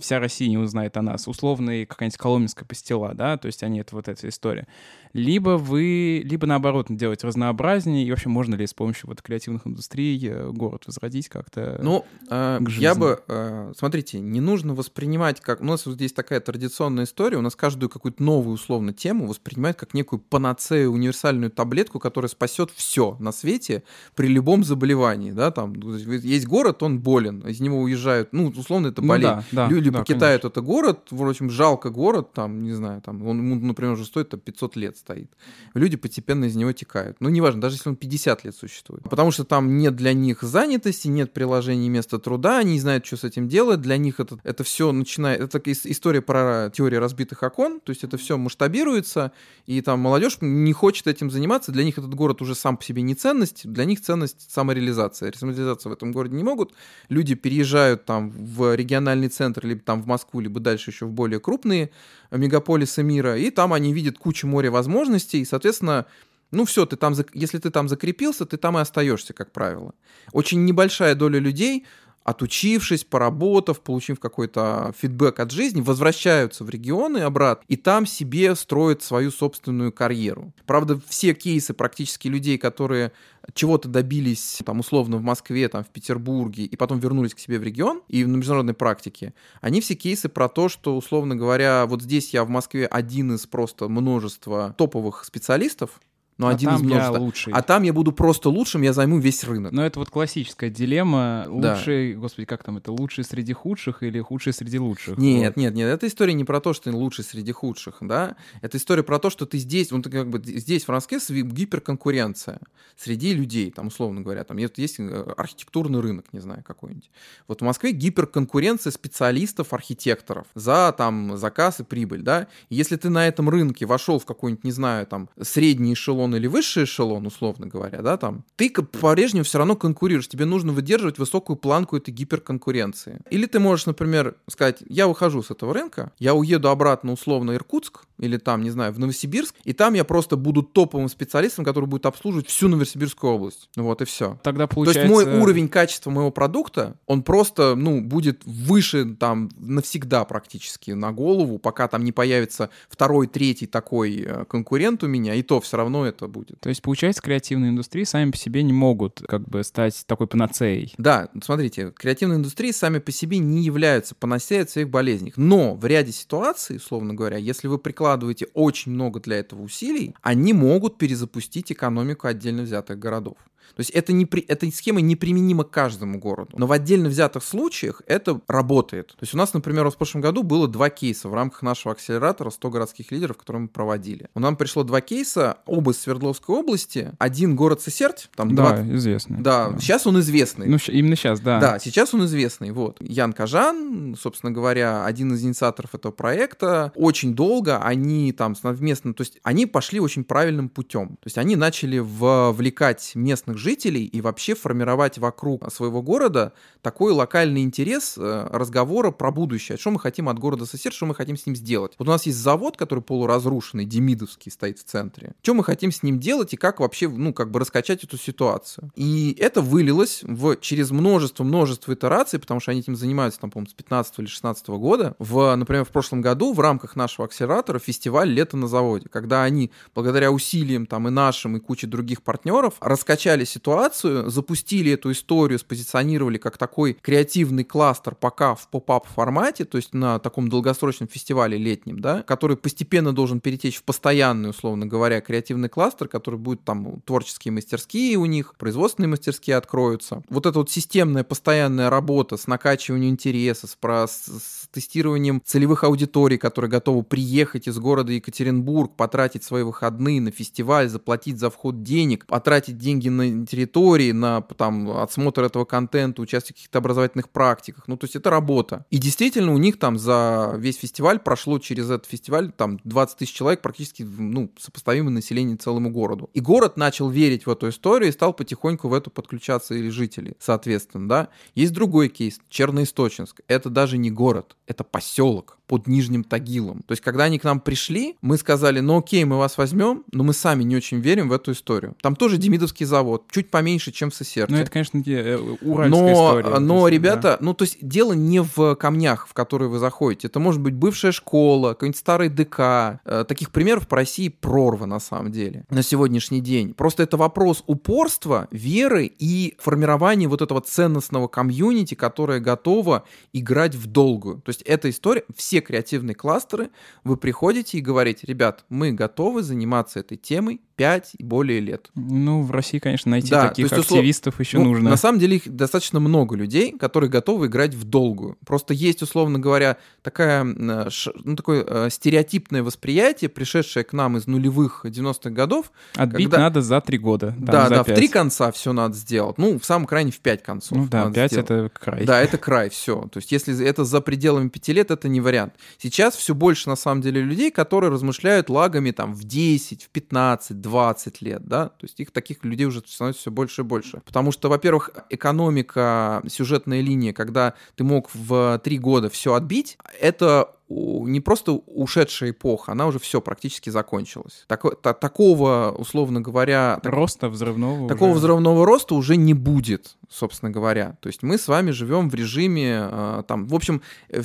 [0.00, 1.28] вся Россия не узнает о нас.
[1.28, 4.66] Условно, какая-нибудь коломенская пастила, да, то есть они это вот эта история.
[5.14, 10.20] Либо вы, либо наоборот, делать разнообразнее, и вообще можно ли с помощью вот креативных индустрий
[10.28, 11.78] э, город возродить как-то?
[11.80, 15.60] Ну, э, я бы, э, смотрите, не нужно воспринимать как...
[15.60, 19.76] У нас вот здесь такая традиционная история, у нас каждую какую-то новую, условно, тему воспринимают
[19.76, 23.84] как некую панацею, универсальную таблетку, которая спасет все на свете
[24.16, 29.00] при любом заболевании, да, там, есть город, он болен, из него уезжают, ну, условно, это
[29.00, 29.44] Ну болезнь.
[29.52, 33.24] да, да, Люди да, покидают это город, в общем, жалко город, там, не знаю, там,
[33.24, 35.30] он, например, уже стоит там, 500 лет стоит.
[35.74, 37.18] Люди постепенно из него текают.
[37.20, 39.02] Ну, неважно, даже если он 50 лет существует.
[39.02, 43.16] Потому что там нет для них занятости, нет приложений места труда, они не знают, что
[43.16, 43.80] с этим делать.
[43.82, 45.40] Для них это, это все начинает...
[45.42, 49.32] Это ис- история про теорию разбитых окон, то есть это все масштабируется,
[49.66, 53.02] и там молодежь не хочет этим заниматься, для них этот город уже сам по себе
[53.02, 55.32] не ценность, для них ценность самореализация.
[55.36, 56.72] Самореализация в этом городе не могут.
[57.10, 61.40] Люди переезжают там в региональный центр, либо там в Москву, либо дальше еще в более
[61.40, 61.90] крупные
[62.30, 66.06] мегаполисы мира, и там они видят кучу моря возможностей, и, соответственно,
[66.50, 69.94] ну все, ты там, если ты там закрепился, ты там и остаешься, как правило.
[70.32, 71.86] Очень небольшая доля людей
[72.24, 79.02] отучившись, поработав, получив какой-то фидбэк от жизни, возвращаются в регионы обратно и там себе строят
[79.02, 80.52] свою собственную карьеру.
[80.66, 83.12] Правда, все кейсы практически людей, которые
[83.52, 87.62] чего-то добились, там, условно, в Москве, там, в Петербурге, и потом вернулись к себе в
[87.62, 92.32] регион и на международной практике, они все кейсы про то, что, условно говоря, вот здесь
[92.32, 96.00] я в Москве один из просто множества топовых специалистов,
[96.38, 97.14] но а один там из множества.
[97.14, 97.52] я лучший.
[97.52, 99.72] А там я буду просто лучшим, я займу весь рынок.
[99.72, 101.44] Но это вот классическая дилемма.
[101.48, 101.74] Да.
[101.74, 102.92] Лучший, господи, как там это?
[102.92, 105.16] Лучший среди худших или худший среди лучших?
[105.18, 105.62] Нет, Вот.
[105.62, 109.02] нет, нет, эта история не про то, что ты лучший среди худших, да, это история
[109.02, 112.60] про то, что ты здесь, ну, ты как бы здесь в Москве сви- гиперконкуренция
[112.96, 117.10] среди людей, там, условно говоря, там есть, есть э, архитектурный рынок, не знаю, какой-нибудь.
[117.48, 123.08] Вот в Москве гиперконкуренция специалистов, архитекторов за, там, заказ и прибыль, да, и если ты
[123.10, 127.66] на этом рынке вошел в какой-нибудь, не знаю, там, средний эшелон или высший эшелон, условно
[127.66, 133.20] говоря, да, там, ты по-прежнему все равно конкурируешь, тебе нужно выдерживать высокую планку этой гиперконкуренции.
[133.30, 138.04] Или ты можешь, например, сказать, я выхожу с этого рынка, я уеду обратно условно Иркутск,
[138.18, 142.06] или там, не знаю, в Новосибирск, и там я просто буду топовым специалистом, который будет
[142.06, 143.68] обслуживать всю Новосибирскую область.
[143.76, 144.38] Вот и все.
[144.42, 145.00] Тогда То получается...
[145.02, 151.12] есть мой уровень качества моего продукта, он просто, ну, будет выше там навсегда практически на
[151.12, 155.76] голову, пока там не появится второй, третий такой э, конкурент у меня, и то все
[155.76, 156.60] равно это будет.
[156.60, 160.94] То есть, получается, креативные индустрии сами по себе не могут как бы стать такой панацеей.
[160.98, 165.32] Да, смотрите, креативные индустрии сами по себе не являются панацеей от своих болезней.
[165.36, 170.52] Но в ряде ситуаций, условно говоря, если вы прикладываете очень много для этого усилий, они
[170.52, 173.36] могут перезапустить экономику отдельно взятых городов.
[173.76, 174.42] То есть это не при...
[174.42, 176.56] эта схема неприменима к каждому городу.
[176.56, 179.08] Но в отдельно взятых случаях это работает.
[179.08, 182.50] То есть у нас, например, в прошлом году было два кейса в рамках нашего акселератора
[182.50, 184.28] 100 городских лидеров, которые мы проводили.
[184.34, 187.12] У нам пришло два кейса, оба из Свердловской области.
[187.18, 189.36] Один город Сесерть, там Да, 20 известно.
[189.40, 190.66] Да, сейчас он известный.
[190.66, 191.60] Ну, именно сейчас, да.
[191.60, 192.70] Да, сейчас он известный.
[192.70, 192.96] Вот.
[193.00, 196.92] Ян Кажан, собственно говоря, один из инициаторов этого проекта.
[196.94, 201.08] Очень долго они там совместно, то есть они пошли очень правильным путем.
[201.08, 207.62] То есть они начали вовлекать местных жителей и вообще формировать вокруг своего города такой локальный
[207.62, 209.78] интерес э, разговора про будущее.
[209.78, 211.92] Что мы хотим от города сосед, что мы хотим с ним сделать.
[211.98, 215.34] Вот у нас есть завод, который полуразрушенный, Демидовский, стоит в центре.
[215.42, 218.90] Что мы хотим с ним делать и как вообще, ну, как бы раскачать эту ситуацию.
[218.94, 223.74] И это вылилось в, через множество-множество итераций, потому что они этим занимаются, там, по-моему, с
[223.74, 225.14] 15 или 16 года.
[225.18, 229.70] В, например, в прошлом году в рамках нашего акселератора фестиваль «Лето на заводе», когда они,
[229.94, 236.38] благодаря усилиям там и нашим, и куче других партнеров, раскачали ситуацию, запустили эту историю, спозиционировали
[236.38, 242.00] как такой креативный кластер пока в поп-ап формате, то есть на таком долгосрочном фестивале летнем,
[242.00, 247.52] да, который постепенно должен перетечь в постоянный, условно говоря, креативный кластер, который будет там творческие
[247.52, 250.22] мастерские у них, производственные мастерские откроются.
[250.28, 256.38] Вот эта вот системная постоянная работа с накачиванием интереса, с, про- с тестированием целевых аудиторий,
[256.38, 262.26] которые готовы приехать из города Екатеринбург, потратить свои выходные на фестиваль, заплатить за вход денег,
[262.26, 267.84] потратить деньги на территории, на там, отсмотр этого контента, участие в каких-то образовательных практиках.
[267.86, 268.84] Ну, то есть это работа.
[268.90, 273.32] И действительно у них там за весь фестиваль прошло через этот фестиваль там 20 тысяч
[273.32, 276.30] человек, практически ну, сопоставимое население целому городу.
[276.34, 280.36] И город начал верить в эту историю и стал потихоньку в эту подключаться и жители,
[280.38, 281.28] соответственно, да.
[281.54, 283.40] Есть другой кейс, Черноисточинск.
[283.48, 286.82] Это даже не город, это поселок под Нижним Тагилом.
[286.86, 290.22] То есть, когда они к нам пришли, мы сказали, ну окей, мы вас возьмем, но
[290.22, 291.96] мы сами не очень верим в эту историю.
[292.02, 294.54] Там тоже Демидовский завод, чуть поменьше, чем в Сесерте.
[294.54, 296.58] Ну, это, конечно, э, уральская Но, история.
[296.58, 300.28] но есть, ребята, ну, то есть дело не в камнях, в которые вы заходите.
[300.28, 303.00] Это может быть бывшая школа, какой-нибудь старый ДК.
[303.04, 306.74] Э, Таких примеров по России прорва, на самом деле, на сегодняшний день.
[306.74, 313.86] Просто это вопрос упорства, веры и формирования вот этого ценностного комьюнити, которое готово играть в
[313.86, 314.40] долгую.
[314.42, 316.70] То есть эта история, все креативные кластеры,
[317.02, 321.90] вы приходите и говорите, ребят, мы готовы заниматься этой темой 5 и более лет.
[321.94, 324.90] Ну, в России, конечно, найти Да, таких есть, услов- активистов еще Ну, нужно.
[324.90, 328.36] На самом деле их достаточно много людей, которые готовы играть в долгую.
[328.46, 330.88] Просто есть, условно говоря, такая, э,
[331.24, 335.72] ну, такое э, стереотипное восприятие, пришедшее к нам из нулевых 90-х годов.
[335.96, 337.28] Отбить когда- надо за три года.
[337.32, 337.96] там, да, за да, в пять.
[337.96, 339.38] три конца все надо сделать.
[339.38, 340.76] Ну, в самом крайне в пять концов.
[340.78, 341.50] Ну да, надо пять сделать.
[341.50, 342.04] это край.
[342.04, 343.08] Да, это край, все.
[343.12, 345.54] То есть, если это за пределами пяти лет, это не вариант.
[345.78, 350.60] Сейчас все больше, на самом деле, людей, которые размышляют лагами там в 10, в 15,
[350.64, 351.68] 20 лет, да.
[351.68, 354.02] То есть, их таких людей уже становится все больше и больше.
[354.04, 360.50] Потому что, во-первых, экономика, сюжетная линия, когда ты мог в три года все отбить, это
[360.68, 364.44] не просто ушедшая эпоха, она уже все практически закончилась.
[364.46, 366.80] Так, та, такого, условно говоря...
[366.82, 368.18] Роста взрывного Такого уже...
[368.20, 370.96] взрывного роста уже не будет собственно говоря.
[371.00, 374.22] То есть мы с вами живем в режиме, э, там, в общем, э,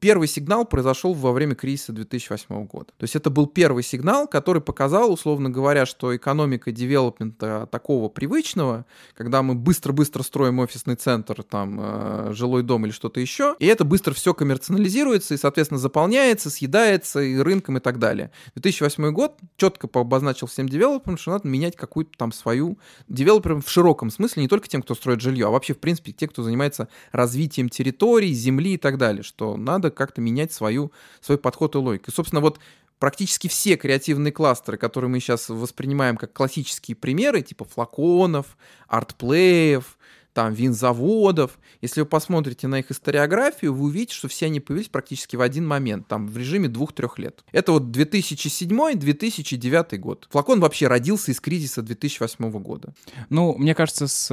[0.00, 2.86] первый сигнал произошел во время кризиса 2008 года.
[2.96, 8.86] То есть это был первый сигнал, который показал, условно говоря, что экономика девелопмента такого привычного,
[9.14, 13.84] когда мы быстро-быстро строим офисный центр, там, э, жилой дом или что-то еще, и это
[13.84, 18.30] быстро все коммерциализируется и, соответственно, заполняется, съедается и рынком и так далее.
[18.54, 22.78] 2008 год четко обозначил всем девелоперам, что надо менять какую-то там свою...
[23.08, 26.28] Девелоперам в широком смысле, не только тем, кто строит жилье, а вообще, в принципе, те,
[26.28, 31.74] кто занимается развитием территорий, земли и так далее, что надо как-то менять свою, свой подход
[31.74, 32.10] и логику.
[32.10, 32.58] И, собственно, вот
[32.98, 38.56] практически все креативные кластеры, которые мы сейчас воспринимаем как классические примеры, типа флаконов,
[38.88, 39.98] артплеев,
[40.36, 41.58] там, винзаводов.
[41.80, 45.66] Если вы посмотрите на их историографию, вы увидите, что все они появились практически в один
[45.66, 47.42] момент, там, в режиме двух-трех лет.
[47.52, 50.28] Это вот 2007-2009 год.
[50.30, 52.92] Флакон вообще родился из кризиса 2008 года.
[53.30, 54.26] Ну, мне кажется, с,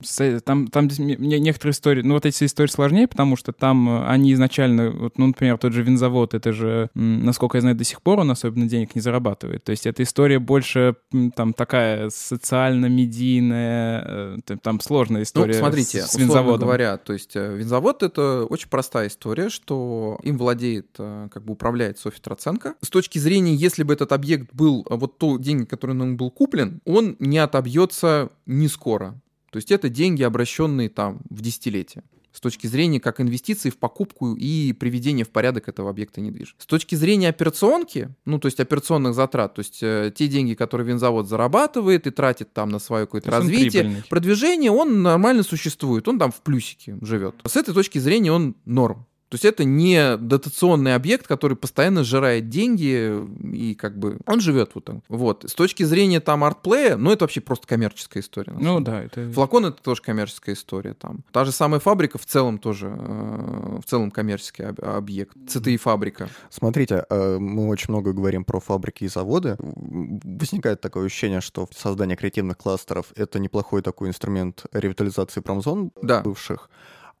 [0.00, 4.32] с, там, там некоторые истории, ну, вот эти истории сложнее, потому что там э, они
[4.34, 8.20] изначально, вот, ну, например, тот же винзавод, это же, насколько я знаю, до сих пор
[8.20, 9.64] он особенно денег не зарабатывает.
[9.64, 10.94] То есть эта история больше
[11.34, 15.54] там такая социально-медийная, э, там сложная ну, история.
[15.54, 16.68] Ну, смотрите, с, винзаводом.
[16.68, 21.54] говоря, то есть э, винзавод это очень простая история, что им владеет, э, как бы
[21.54, 22.74] управляет Софья Троценко.
[22.82, 26.30] С точки зрения, если бы этот объект был, э, вот то деньги, который он был
[26.30, 29.18] куплен, он не отобьется не скоро.
[29.50, 34.34] То есть это деньги, обращенные там в десятилетие с точки зрения как инвестиций в покупку
[34.34, 36.62] и приведение в порядок этого объекта недвижимости.
[36.62, 40.86] С точки зрения операционки, ну, то есть операционных затрат, то есть э, те деньги, которые
[40.86, 46.32] винзавод зарабатывает и тратит там на свое какое-то развитие, продвижение, он нормально существует, он там
[46.32, 47.34] в плюсике живет.
[47.44, 49.06] С этой точки зрения он норм.
[49.32, 53.18] То есть это не дотационный объект, который постоянно сжирает деньги
[53.50, 55.02] и как бы он живет вот там.
[55.08, 55.46] Вот.
[55.48, 58.52] С точки зрения там артплея, ну это вообще просто коммерческая история.
[58.60, 59.30] Ну да, это...
[59.30, 61.20] Флакон это тоже коммерческая история там.
[61.32, 65.34] Та же самая фабрика в целом тоже, э, в целом коммерческий объект.
[65.48, 66.28] ЦТИ фабрика.
[66.50, 69.56] Смотрите, э, мы очень много говорим про фабрики и заводы.
[69.58, 76.20] Возникает такое ощущение, что создание креативных кластеров— это неплохой такой инструмент ревитализации промзон да.
[76.20, 76.68] бывших.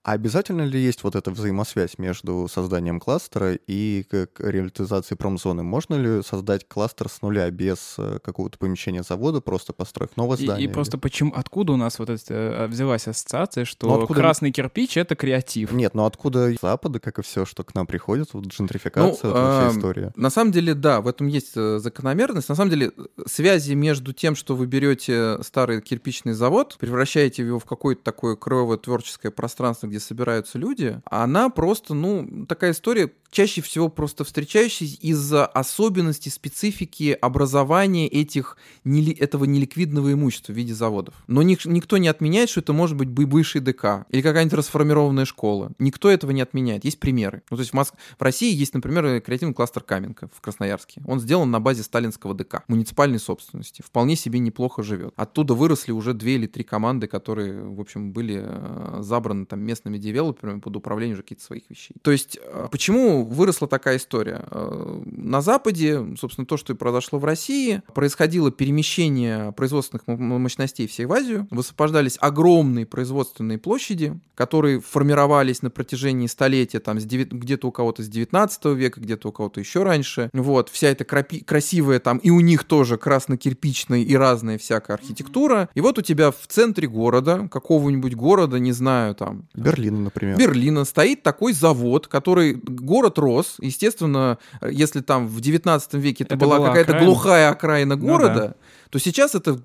[0.04, 4.04] А обязательно ли есть вот эта взаимосвязь между созданием кластера и
[4.38, 5.62] реализацией промзоны?
[5.62, 10.66] Можно ли создать кластер с нуля без э, какого-то помещения завода, просто построив новое здание?
[10.66, 14.20] И, и просто почему, откуда у нас вот эта э, взялась ассоциация, что ну, откуда...
[14.20, 15.70] красный кирпич— это креатив?
[15.70, 19.70] Нет, но откуда Запада, как и все, что к нам приходит, вот джентрификация, ну, вот
[19.70, 20.12] вся история?
[20.16, 22.48] На самом деле, да, в этом есть э, закономерность.
[22.48, 22.90] На самом деле,
[23.26, 28.78] связи между тем, что вы берете старый кирпичный завод, превращаете его в какое-то такое кровое
[28.78, 35.46] творческое пространство, где собираются люди, она просто, ну, такая история, чаще всего просто встречающаяся из-за
[35.46, 41.14] особенностей, специфики образования этих, этого неликвидного имущества в виде заводов.
[41.26, 45.72] Но ник, никто не отменяет, что это может быть бывший ДК или какая-нибудь расформированная школа.
[45.78, 46.84] Никто этого не отменяет.
[46.84, 47.42] Есть примеры.
[47.50, 47.94] Ну, то есть в, Моск...
[48.18, 51.02] в России есть, например, креативный кластер Каменка в Красноярске.
[51.06, 53.82] Он сделан на базе сталинского ДК, муниципальной собственности.
[53.82, 55.14] Вполне себе неплохо живет.
[55.16, 59.98] Оттуда выросли уже две или три команды, которые, в общем, были э, забраны там местными
[59.98, 61.94] девелоперами под управлением уже каких-то своих вещей.
[62.02, 64.44] То есть э, почему выросла такая история?
[64.50, 71.08] Э, на Западе, собственно, то, что и произошло в России, происходило перемещение производственных мощностей всех
[71.08, 78.02] в Азию, высвобождались огромные производственные площади, которые формировались на протяжении столетия, там, где-то у кого-то
[78.02, 80.30] с 19 века, где-то у кого-то еще раньше.
[80.32, 85.68] Вот, вся эта крапи- красивая там, и у них тоже красно-кирпичная и разная всякая архитектура.
[85.74, 89.48] И вот у тебя в центре города, какого-нибудь города, не знаю, там...
[89.72, 90.38] Берлина, например.
[90.38, 92.54] Берлина стоит такой завод, который...
[92.54, 97.96] Город рос, естественно, если там в 19 веке это, это была, была какая-то глухая окраина
[97.96, 98.54] города, ну, да.
[98.90, 99.60] то сейчас это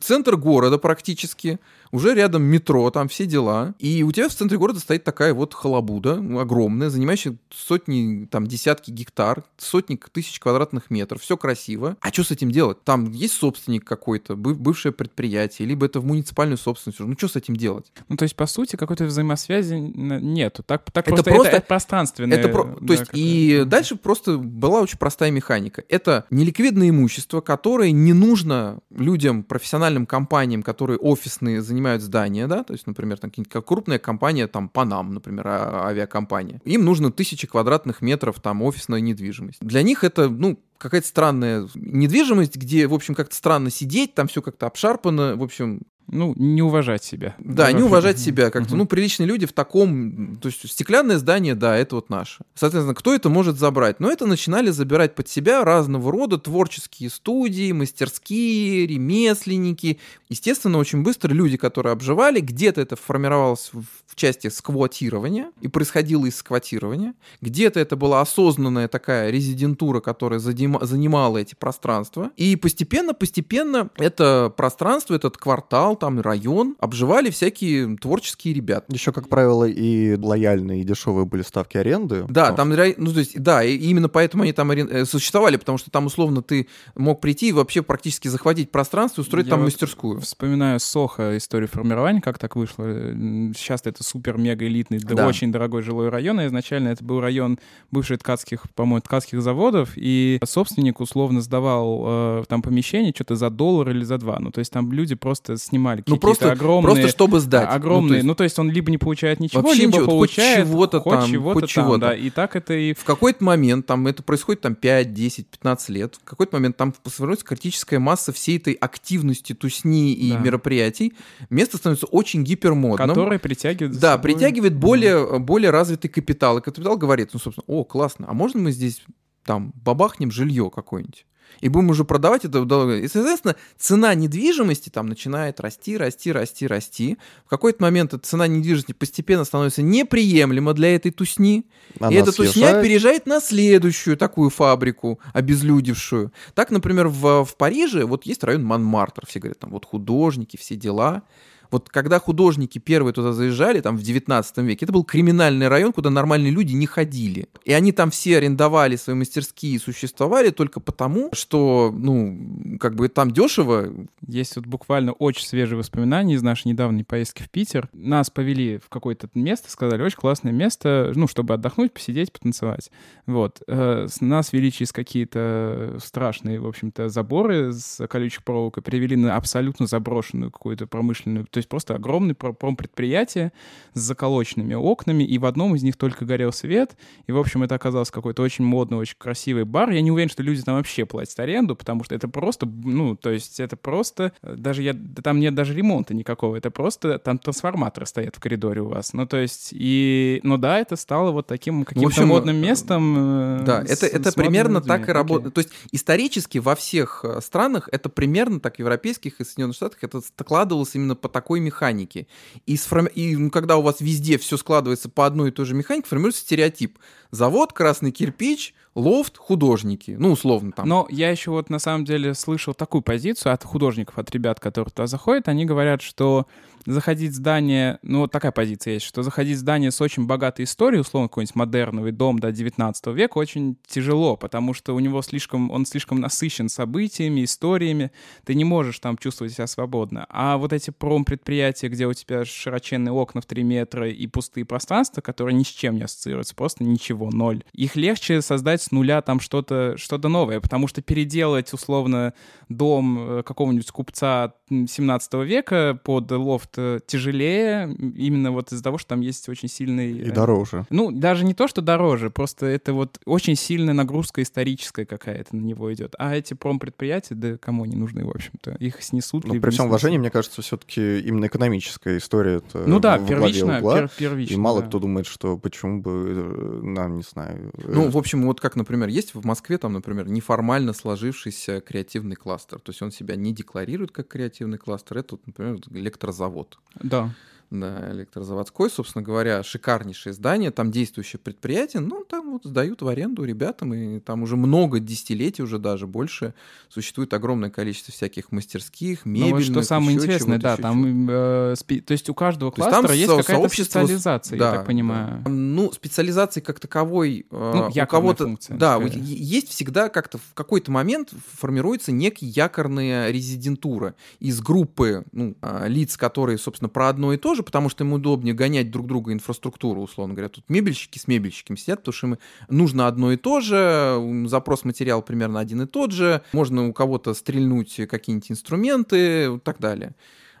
[0.00, 1.58] центр города практически
[1.92, 3.74] уже рядом метро, там все дела.
[3.78, 8.90] И у тебя в центре города стоит такая вот халабуда огромная, занимающая сотни, там, десятки
[8.90, 11.20] гектар, сотни тысяч квадратных метров.
[11.22, 11.96] Все красиво.
[12.00, 12.82] А что с этим делать?
[12.84, 17.00] Там есть собственник какой-то, бывшее предприятие, либо это в муниципальную собственность.
[17.00, 17.92] Ну, что с этим делать?
[18.08, 20.62] Ну, то есть, по сути, какой-то взаимосвязи нету.
[20.62, 22.38] Так, так это просто, просто это, это пространственное.
[22.38, 22.64] Это про...
[22.80, 25.82] да, то есть, и дальше просто была очень простая механика.
[25.88, 32.62] Это неликвидное имущество, которое не нужно людям, профессиональным компаниям, которые офисные занимаются занимают здания, да,
[32.62, 36.60] то есть, например, там как крупная компания, там, Панам, например, а, авиакомпания.
[36.64, 39.64] Им нужно тысячи квадратных метров там офисной недвижимости.
[39.64, 44.42] Для них это, ну, какая-то странная недвижимость, где, в общем, как-то странно сидеть, там все
[44.42, 47.36] как-то обшарпано, в общем, Ну, не уважать себя.
[47.38, 48.74] Да, не уважать себя как-то.
[48.74, 50.36] Ну, приличные люди в таком...
[50.36, 52.44] То есть стеклянное здание, да, это вот наше.
[52.54, 54.00] Соответственно, кто это может забрать?
[54.00, 59.98] Но это начинали забирать под себя разного рода творческие студии, мастерские, ремесленники.
[60.28, 66.36] Естественно, очень быстро люди, которые обживали, где-то это формировалось в части сквотирования и происходило из
[66.36, 67.14] сквотирования.
[67.40, 72.30] Где-то это была осознанная такая резидентура, которая занимала эти пространства.
[72.36, 78.86] И постепенно-постепенно это пространство, этот квартал, там район обживали всякие творческие ребята.
[78.88, 82.24] Еще, как правило, и лояльные, и дешевые были ставки аренды.
[82.28, 85.06] Да, там, ну, то есть, да, и именно поэтому они там арен...
[85.06, 89.46] существовали, потому что там, условно, ты мог прийти и вообще практически захватить пространство и устроить
[89.46, 90.20] Я там вот мастерскую.
[90.20, 92.84] Вспоминаю Соха историю формирования, как так вышло.
[92.84, 95.26] Сейчас это супер-мега элитный, да.
[95.26, 97.58] очень дорогой жилой район, а изначально это был район
[97.90, 103.90] бывших ткацких, по-моему, ткацких заводов, и собственник условно сдавал э, там помещение что-то за доллар
[103.90, 104.38] или за два.
[104.38, 106.94] Ну, то есть там люди просто снимали ну, какие-то просто, огромные...
[106.94, 107.68] Просто чтобы сдать.
[107.70, 108.02] Огромные.
[108.02, 110.66] Ну, то есть, ну, то есть он либо не получает ничего, Вообще либо ничего, получает
[110.66, 111.98] хоть чего-то хоть там, чего-то хоть чего-то.
[111.98, 112.14] да.
[112.14, 112.94] И так это и...
[112.94, 116.94] В какой-то момент, там это происходит там 5, 10, 15 лет, в какой-то момент там
[117.04, 120.38] формируется критическая масса всей этой активности тусни и да.
[120.38, 121.14] мероприятий.
[121.50, 123.08] Место становится очень гипермодным.
[123.08, 124.32] Которое притягивает Да, собой...
[124.32, 126.58] притягивает более, более развитый капитал.
[126.58, 129.02] И капитал говорит, ну, собственно, о, классно, а можно мы здесь
[129.44, 131.26] там бабахнем жилье какое-нибудь?
[131.60, 137.18] И будем уже продавать это И, соответственно, цена недвижимости там начинает расти, расти, расти, расти.
[137.46, 141.66] В какой-то момент эта цена недвижимости постепенно становится неприемлема для этой тусни.
[141.98, 142.54] Она и эта съезжает.
[142.54, 146.32] тусня переезжает на следующую такую фабрику, обезлюдившую.
[146.54, 149.26] Так, например, в, в Париже вот есть район Монмартр.
[149.26, 151.22] Все говорят, там вот художники, все дела.
[151.70, 156.10] Вот когда художники первые туда заезжали, там в 19 веке, это был криминальный район, куда
[156.10, 157.46] нормальные люди не ходили.
[157.64, 163.08] И они там все арендовали свои мастерские и существовали только потому, что, ну, как бы
[163.08, 163.92] там дешево.
[164.26, 167.88] Есть вот буквально очень свежие воспоминания из нашей недавней поездки в Питер.
[167.92, 172.90] Нас повели в какое-то место, сказали, очень классное место, ну, чтобы отдохнуть, посидеть, потанцевать.
[173.26, 173.62] Вот.
[173.68, 179.86] Э, нас вели через какие-то страшные, в общем-то, заборы с колючей проволокой, привели на абсолютно
[179.86, 183.52] заброшенную какую-то промышленную, то есть просто огромное промпредприятие
[183.94, 186.96] с заколоченными окнами, и в одном из них только горел свет,
[187.26, 189.90] и, в общем, это оказался какой-то очень модный, очень красивый бар.
[189.90, 193.30] Я не уверен, что люди там вообще платят аренду, потому что это просто, ну, то
[193.30, 198.36] есть это просто, даже я, там нет даже ремонта никакого, это просто, там трансформаторы стоят
[198.36, 199.12] в коридоре у вас.
[199.12, 203.16] Ну, то есть, и, ну да, это стало вот таким каким-то модным э, местом.
[203.18, 204.88] Э, да, с, это, это примерно людьми.
[204.88, 205.54] так и работает.
[205.54, 210.20] То есть исторически во всех э, странах это примерно так, европейских и Соединенных Штатах, это
[210.20, 212.28] складывалось именно по такой механики.
[212.66, 213.08] И, сформи...
[213.08, 216.42] и ну, когда у вас везде все складывается по одной и той же механике, формируется
[216.42, 216.96] стереотип.
[217.32, 220.16] Завод, красный кирпич, лофт, художники.
[220.18, 220.88] Ну, условно там.
[220.88, 224.90] Но я еще вот на самом деле слышал такую позицию от художников, от ребят, которые
[224.90, 225.48] туда заходят.
[225.48, 226.46] Они говорят, что
[226.86, 230.64] заходить в здание, ну, вот такая позиция есть, что заходить в здание с очень богатой
[230.64, 235.70] историей, условно, какой-нибудь модерновый дом до 19 века, очень тяжело, потому что у него слишком,
[235.70, 238.12] он слишком насыщен событиями, историями,
[238.44, 240.26] ты не можешь там чувствовать себя свободно.
[240.30, 245.20] А вот эти промпредприятия, где у тебя широченные окна в 3 метра и пустые пространства,
[245.20, 247.62] которые ни с чем не ассоциируются, просто ничего, ноль.
[247.72, 252.34] Их легче создать с нуля там что-то что новое, потому что переделать, условно,
[252.68, 259.20] дом э, какого-нибудь купца 17 века под лофт тяжелее, именно вот из-за того, что там
[259.20, 260.12] есть очень сильный...
[260.12, 260.86] И дороже.
[260.90, 265.60] Ну, даже не то, что дороже, просто это вот очень сильная нагрузка историческая какая-то на
[265.60, 266.14] него идет.
[266.18, 268.76] А эти промпредприятия, да кому они нужны, в общем-то?
[268.78, 269.44] Их снесут.
[269.44, 273.98] Ну, при всем уважении, мне кажется, все-таки именно экономическая история это Ну да, первично, угла,
[273.98, 274.54] пер, первично.
[274.54, 274.88] И мало да.
[274.88, 277.72] кто думает, что почему бы э, нам, не знаю...
[277.78, 282.36] Э, ну, в общем, вот как, например, есть в Москве там, например, неформально сложившийся креативный
[282.36, 282.80] кластер.
[282.80, 285.18] То есть он себя не декларирует как креативный кластер.
[285.18, 286.78] Это, например, электрозавод.
[287.02, 287.30] Да
[287.70, 293.44] да, электрозаводской, собственно говоря, шикарнейшее здание, там действующее предприятие, ну, там вот сдают в аренду
[293.44, 296.54] ребятам, и там уже много десятилетий, уже даже больше,
[296.88, 302.00] существует огромное количество всяких мастерских, мебельных, Ну, что самое интересное, да, там, э, спи...
[302.00, 305.42] то есть у каждого кластера есть, есть какая-то специализация, да, я так понимаю.
[305.44, 305.50] Да.
[305.50, 308.44] Ну, специализации как таковой э, ну, у кого-то...
[308.44, 309.22] Функция, да, скорее.
[309.22, 316.16] есть всегда как-то в какой-то момент формируется некая якорная резидентура из группы ну, а, лиц,
[316.16, 319.32] которые, собственно, про одно и то же, тоже потому, что им удобнее гонять друг друга
[319.32, 320.48] инфраструктуру, условно говоря.
[320.48, 322.38] Тут мебельщики с мебельщиками сидят, потому что им
[322.68, 327.34] нужно одно и то же, запрос материал примерно один и тот же, можно у кого-то
[327.34, 330.14] стрельнуть какие-нибудь инструменты и так далее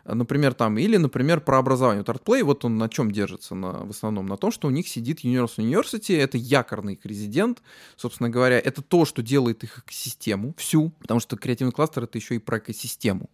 [0.06, 2.02] например, там, или, например, про образование.
[2.06, 4.26] Вот ArtPlay, вот он на чем держится на, в основном?
[4.26, 7.62] На том, что у них сидит Universal University, это якорный их резидент,
[7.96, 12.34] собственно говоря, это то, что делает их экосистему всю, потому что креативный кластер— это еще
[12.34, 13.28] и про экосистему.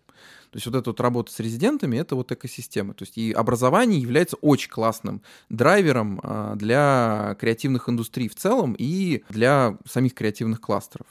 [0.51, 2.95] То есть вот эта вот работа с резидентами— это вот экосистема.
[2.95, 9.23] То есть и образование является очень классным драйвером а, для креативных индустрий в целом и
[9.29, 11.07] для самих креативных кластеров.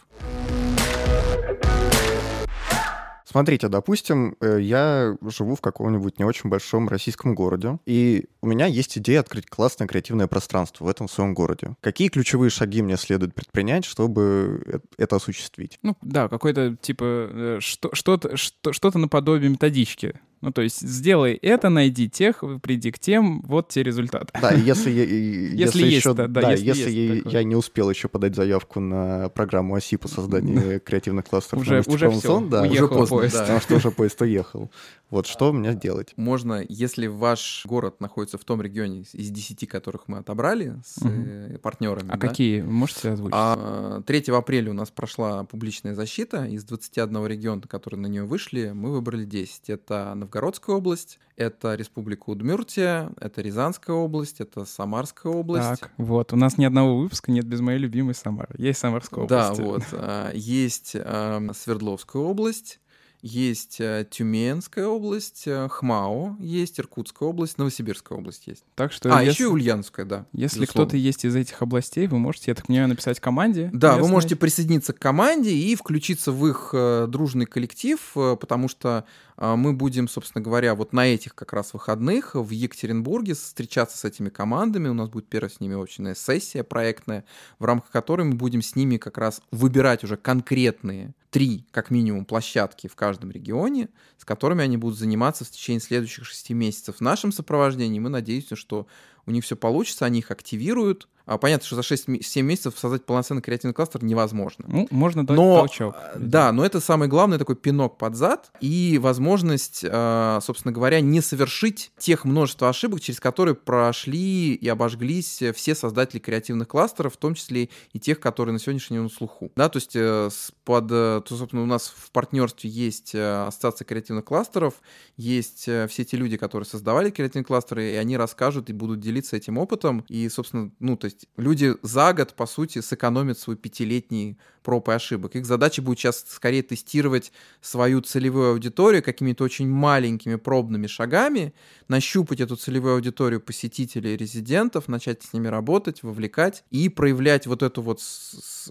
[3.36, 8.65] Смотрите, допустим, э, я живу в каком-нибудь не очень большом российском городе, и у меня
[8.65, 11.75] есть идея открыть классное креативное пространство в этом своем городе.
[11.81, 15.79] Какие ключевые шаги мне следует предпринять, чтобы это осуществить?
[15.83, 20.17] Ну да, какой-то типа э, что-то что, что наподобие методички.
[20.45, 24.27] Ну, то есть сделай это, найди тех, приди к тем, вот те результаты.
[24.39, 27.89] Да, если, если, если еще, да, да, да, если, если я, есть я не успел
[27.89, 32.85] еще подать заявку на программу ОСИ по созданию креативных кластеров уже, уже все, да, уехал
[32.85, 33.35] уже поздно, поезд.
[33.35, 34.69] Да, потому что уже поезд уехал.
[35.09, 36.13] Вот что мне делать?
[36.17, 41.59] Можно, если ваш город находится в том регионе из 10, которых мы отобрали с угу.
[41.59, 42.09] партнерами.
[42.09, 42.27] А да?
[42.27, 42.61] какие?
[42.61, 43.33] Можете озвучить?
[43.35, 46.45] А, 3 апреля у нас прошла публичная защита.
[46.45, 49.69] Из 21 региона, которые на нее вышли, мы выбрали 10.
[49.69, 55.79] Это Новгородская область, это Республика Удмуртия, это Рязанская область, это Самарская область.
[55.79, 56.33] Так, вот.
[56.33, 58.53] У нас ни одного выпуска нет без моей любимой Самары.
[58.57, 59.57] Есть Самарская область.
[59.57, 59.83] Да, вот.
[59.93, 62.79] А, есть Свердловская область,
[63.21, 68.63] есть э, Тюменская область, э, Хмао есть, Иркутская область, Новосибирская область есть.
[68.75, 70.25] Так что а, если, еще и Ульяновская, да.
[70.31, 73.71] Если кто-то есть из этих областей, вы можете, я так понимаю, написать команде.
[73.73, 74.03] Да, местной.
[74.03, 79.05] вы можете присоединиться к команде и включиться в их э, дружный коллектив, потому что
[79.38, 84.29] мы будем, собственно говоря, вот на этих как раз выходных в Екатеринбурге встречаться с этими
[84.29, 84.88] командами.
[84.88, 87.25] У нас будет первая с ними очная сессия проектная,
[87.59, 92.23] в рамках которой мы будем с ними как раз выбирать уже конкретные три, как минимум,
[92.23, 96.95] площадки в каждом регионе, с которыми они будут заниматься в течение следующих шести месяцев.
[96.97, 98.88] В нашем сопровождении мы надеемся, что
[99.26, 103.41] у них все получится, они их активируют, а, понятно, что за 6-7 месяцев создать полноценный
[103.41, 104.65] креативный кластер невозможно.
[104.67, 105.95] Ну, можно дать но, толчок.
[105.97, 110.99] А, да, но это самый главный такой пинок под зад и возможность, а, собственно говоря,
[111.01, 117.17] не совершить тех множества ошибок, через которые прошли и обожглись все создатели креативных кластеров, в
[117.17, 119.51] том числе и тех, которые на сегодняшний день на слуху.
[119.55, 120.30] Да, то есть э,
[120.63, 124.76] под, э, то, собственно, у нас в партнерстве есть э, ассоциация креативных кластеров,
[125.17, 129.57] есть все те люди, которые создавали креативные кластеры, и они расскажут и будут делиться этим
[129.57, 130.05] опытом.
[130.09, 134.91] И, собственно, ну, то есть люди за год, по сути, сэкономят свой пятилетний проб и
[134.91, 135.36] ошибок.
[135.36, 141.53] Их задача будет сейчас скорее тестировать свою целевую аудиторию какими-то очень маленькими пробными шагами,
[141.88, 147.82] нащупать эту целевую аудиторию посетителей, резидентов, начать с ними работать, вовлекать и проявлять вот эту
[147.82, 148.01] вот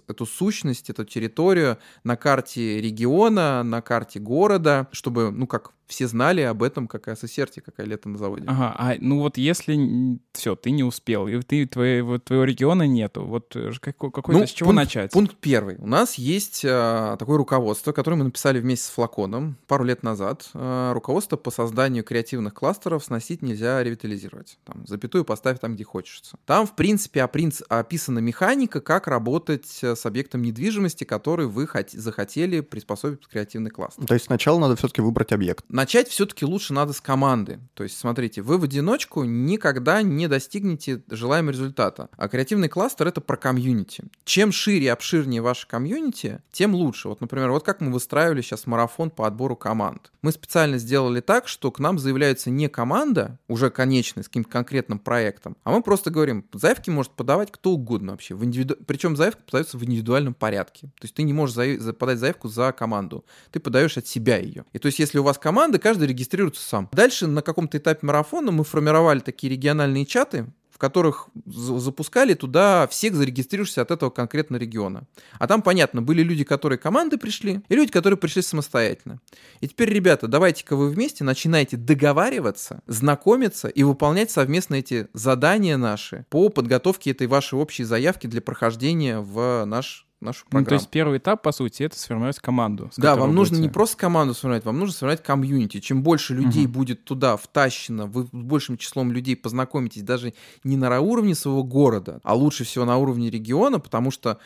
[0.07, 6.41] эту сущность, эту территорию на карте региона, на карте города, чтобы, ну, как все знали
[6.41, 8.45] об этом, какая сосерти, какая лето на заводе.
[8.47, 13.25] Ага, а ну вот если все, ты не успел, и ты, твоего, твоего региона нету,
[13.25, 15.11] вот э, какой, какой ну, с чего пункт, начать?
[15.11, 15.77] Пункт первый.
[15.77, 20.49] У нас есть а, такое руководство, которое мы написали вместе с Флаконом пару лет назад.
[20.53, 24.57] А, руководство по созданию креативных кластеров сносить нельзя ревитализировать.
[24.65, 26.37] Там, запятую поставь там, где хочется.
[26.45, 31.95] Там, в принципе, опринц, описана механика, как работать э, с объектом недвижимости, который вы хот-
[31.95, 34.05] захотели приспособить под креативный кластер.
[34.05, 35.65] То есть сначала надо все-таки выбрать объект.
[35.75, 37.59] Начать все-таки лучше надо с команды.
[37.73, 42.07] То есть, смотрите, вы в одиночку никогда не достигнете желаемого результата.
[42.15, 44.05] А креативный кластер— это про комьюнити.
[44.23, 47.09] Чем шире и обширнее ваше комьюнити, тем лучше.
[47.09, 50.13] Вот, например, вот как мы выстраивали сейчас марафон по отбору команд.
[50.21, 54.97] Мы специально сделали так, что к нам заявляется не команда, уже конечная, с каким-то конкретным
[54.97, 58.33] проектом, а мы просто говорим, заявки может подавать кто угодно вообще.
[58.33, 58.77] В индивиду...
[58.87, 60.87] Причем заявка подается в индивидуальном порядке.
[60.99, 61.97] То есть ты не можешь заяв...
[61.97, 64.63] подать заявку за команду, ты подаешь от себя ее.
[64.71, 66.89] И то есть если у вас команда, каждый регистрируется сам.
[66.91, 73.15] Дальше на каком-то этапе марафона мы формировали такие региональные чаты, в которых запускали туда всех
[73.15, 75.07] зарегистрировавшихся от этого конкретного региона.
[75.39, 79.21] А там, понятно, были люди, которые команды пришли, и люди, которые пришли самостоятельно.
[79.61, 86.25] И теперь, ребята, давайте-ка вы вместе начинаете договариваться, знакомиться и выполнять совместно эти задания наши
[86.29, 90.65] по подготовке этой вашей общей заявки для прохождения в наш нашу программу.
[90.65, 92.91] Ну, то есть первый этап, по сути, это сформировать команду.
[92.97, 95.79] Да, вам нужно не просто команду сформировать, вам нужно сформировать комьюнити.
[95.79, 96.73] Чем больше людей угу.
[96.73, 102.19] будет туда втащено, вы с большим числом людей познакомитесь даже не на уровне своего города,
[102.23, 104.39] а лучше всего на уровне региона, потому что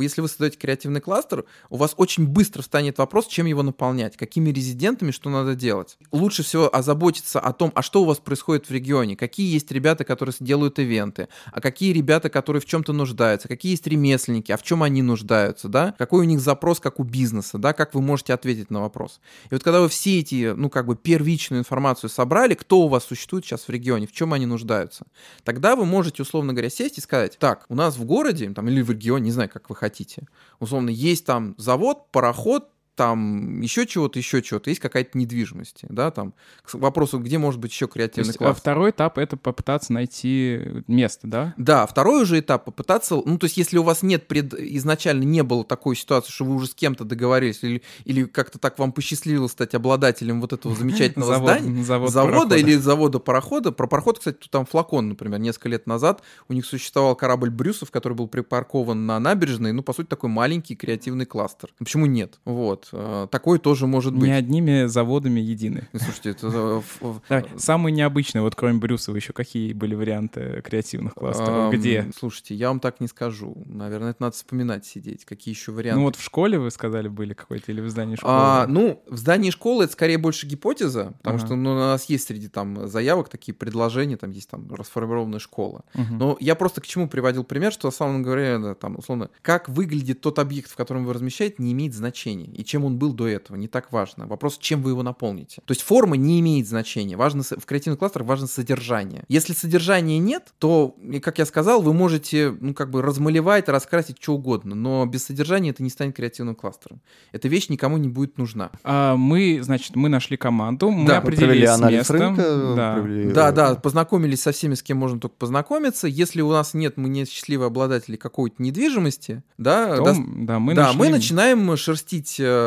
[0.00, 4.50] если вы создаете креативный кластер, у вас очень быстро встанет вопрос, чем его наполнять, какими
[4.50, 5.96] резидентами, что надо делать.
[6.12, 10.04] Лучше всего озаботиться о том, а что у вас происходит в регионе, какие есть ребята,
[10.04, 14.62] которые делают ивенты, а какие ребята, которые в чем-то нуждаются, какие есть ремесленники, а в
[14.62, 18.34] чем они нуждаются, да, какой у них запрос, как у бизнеса, да, как вы можете
[18.34, 19.20] ответить на вопрос.
[19.50, 23.04] И вот когда вы все эти, ну, как бы первичную информацию собрали, кто у вас
[23.04, 25.06] существует сейчас в регионе, в чем они нуждаются,
[25.44, 28.82] тогда вы можете, условно говоря, сесть и сказать, так, у нас в городе, там, или
[28.82, 30.26] в регионе, не знаю, как вы хотите,
[30.58, 36.34] условно, есть там завод, пароход, там еще чего-то, еще чего-то, есть какая-то недвижимость, да, там,
[36.62, 38.56] к вопросу, где может быть еще креативный есть, класс.
[38.56, 41.54] А второй этап— это попытаться найти место, да?
[41.56, 45.42] Да, второй уже этап попытаться, ну, то есть если у вас нет, пред, изначально не
[45.42, 49.52] было такой ситуации, что вы уже с кем-то договорились, или, или как-то так вам посчастливилось
[49.52, 53.72] стать обладателем вот этого замечательного здания, завод завода или завода парохода.
[53.72, 57.90] Про пароход, кстати, тут там флакон, например, несколько лет назад у них существовал корабль Брюсов,
[57.90, 61.70] который был припаркован на набережной, ну, по сути, такой маленький креативный кластер.
[61.78, 62.38] Почему нет?
[62.44, 62.83] Вот.
[62.92, 64.24] Э, Такое тоже может быть.
[64.24, 65.88] Не одними заводами едины.
[65.92, 66.82] Ну, Слушайте, это...
[67.00, 71.48] э, Давай, самые необычные, вот кроме Брюсова, еще какие были варианты креативных кластеров?
[71.50, 72.10] Ам, Где?
[72.16, 73.62] Слушайте, я вам так не скажу.
[73.66, 75.24] Наверное, это надо вспоминать сидеть.
[75.24, 75.98] Какие еще варианты?
[75.98, 78.32] Ну вот в школе, вы сказали, были какой-то, или в здании школы?
[78.34, 81.46] А, ну, в здании школы это скорее больше гипотеза, потому Ага.
[81.46, 85.84] что ну, у нас есть среди там заявок такие предложения, там есть там расформированная школа.
[85.94, 86.18] Мгм.
[86.18, 90.20] Но я просто к чему приводил пример, что, условно говоря, да, там, условно, как выглядит
[90.20, 92.46] тот объект, в котором вы размещаете, не имеет значения.
[92.46, 94.26] И чем он был до этого, не так важно.
[94.26, 95.62] Вопрос, чем вы его наполните.
[95.64, 97.16] То есть форма не имеет значения.
[97.16, 99.22] Важно, в креативных кластерах важно содержание.
[99.28, 104.16] Если содержания нет, то, и, как я сказал, вы можете, ну, как бы размалевать, раскрасить
[104.20, 107.00] что угодно, но без содержания это не станет креативным кластером.
[107.30, 108.72] Эта вещь никому не будет нужна.
[108.82, 112.16] А мы, значит, мы нашли команду, мы Да, определились с местом.
[112.16, 112.94] рынка, да.
[112.94, 116.08] провели, Да, э, да, познакомились со всеми, с кем можно только познакомиться.
[116.08, 120.74] Если у нас нет, мы не счастливые обладатели какой-то недвижимости, да, То, дос- да, мы
[120.74, 120.98] да, нашли...
[120.98, 122.63] мы начинаем шерстить э,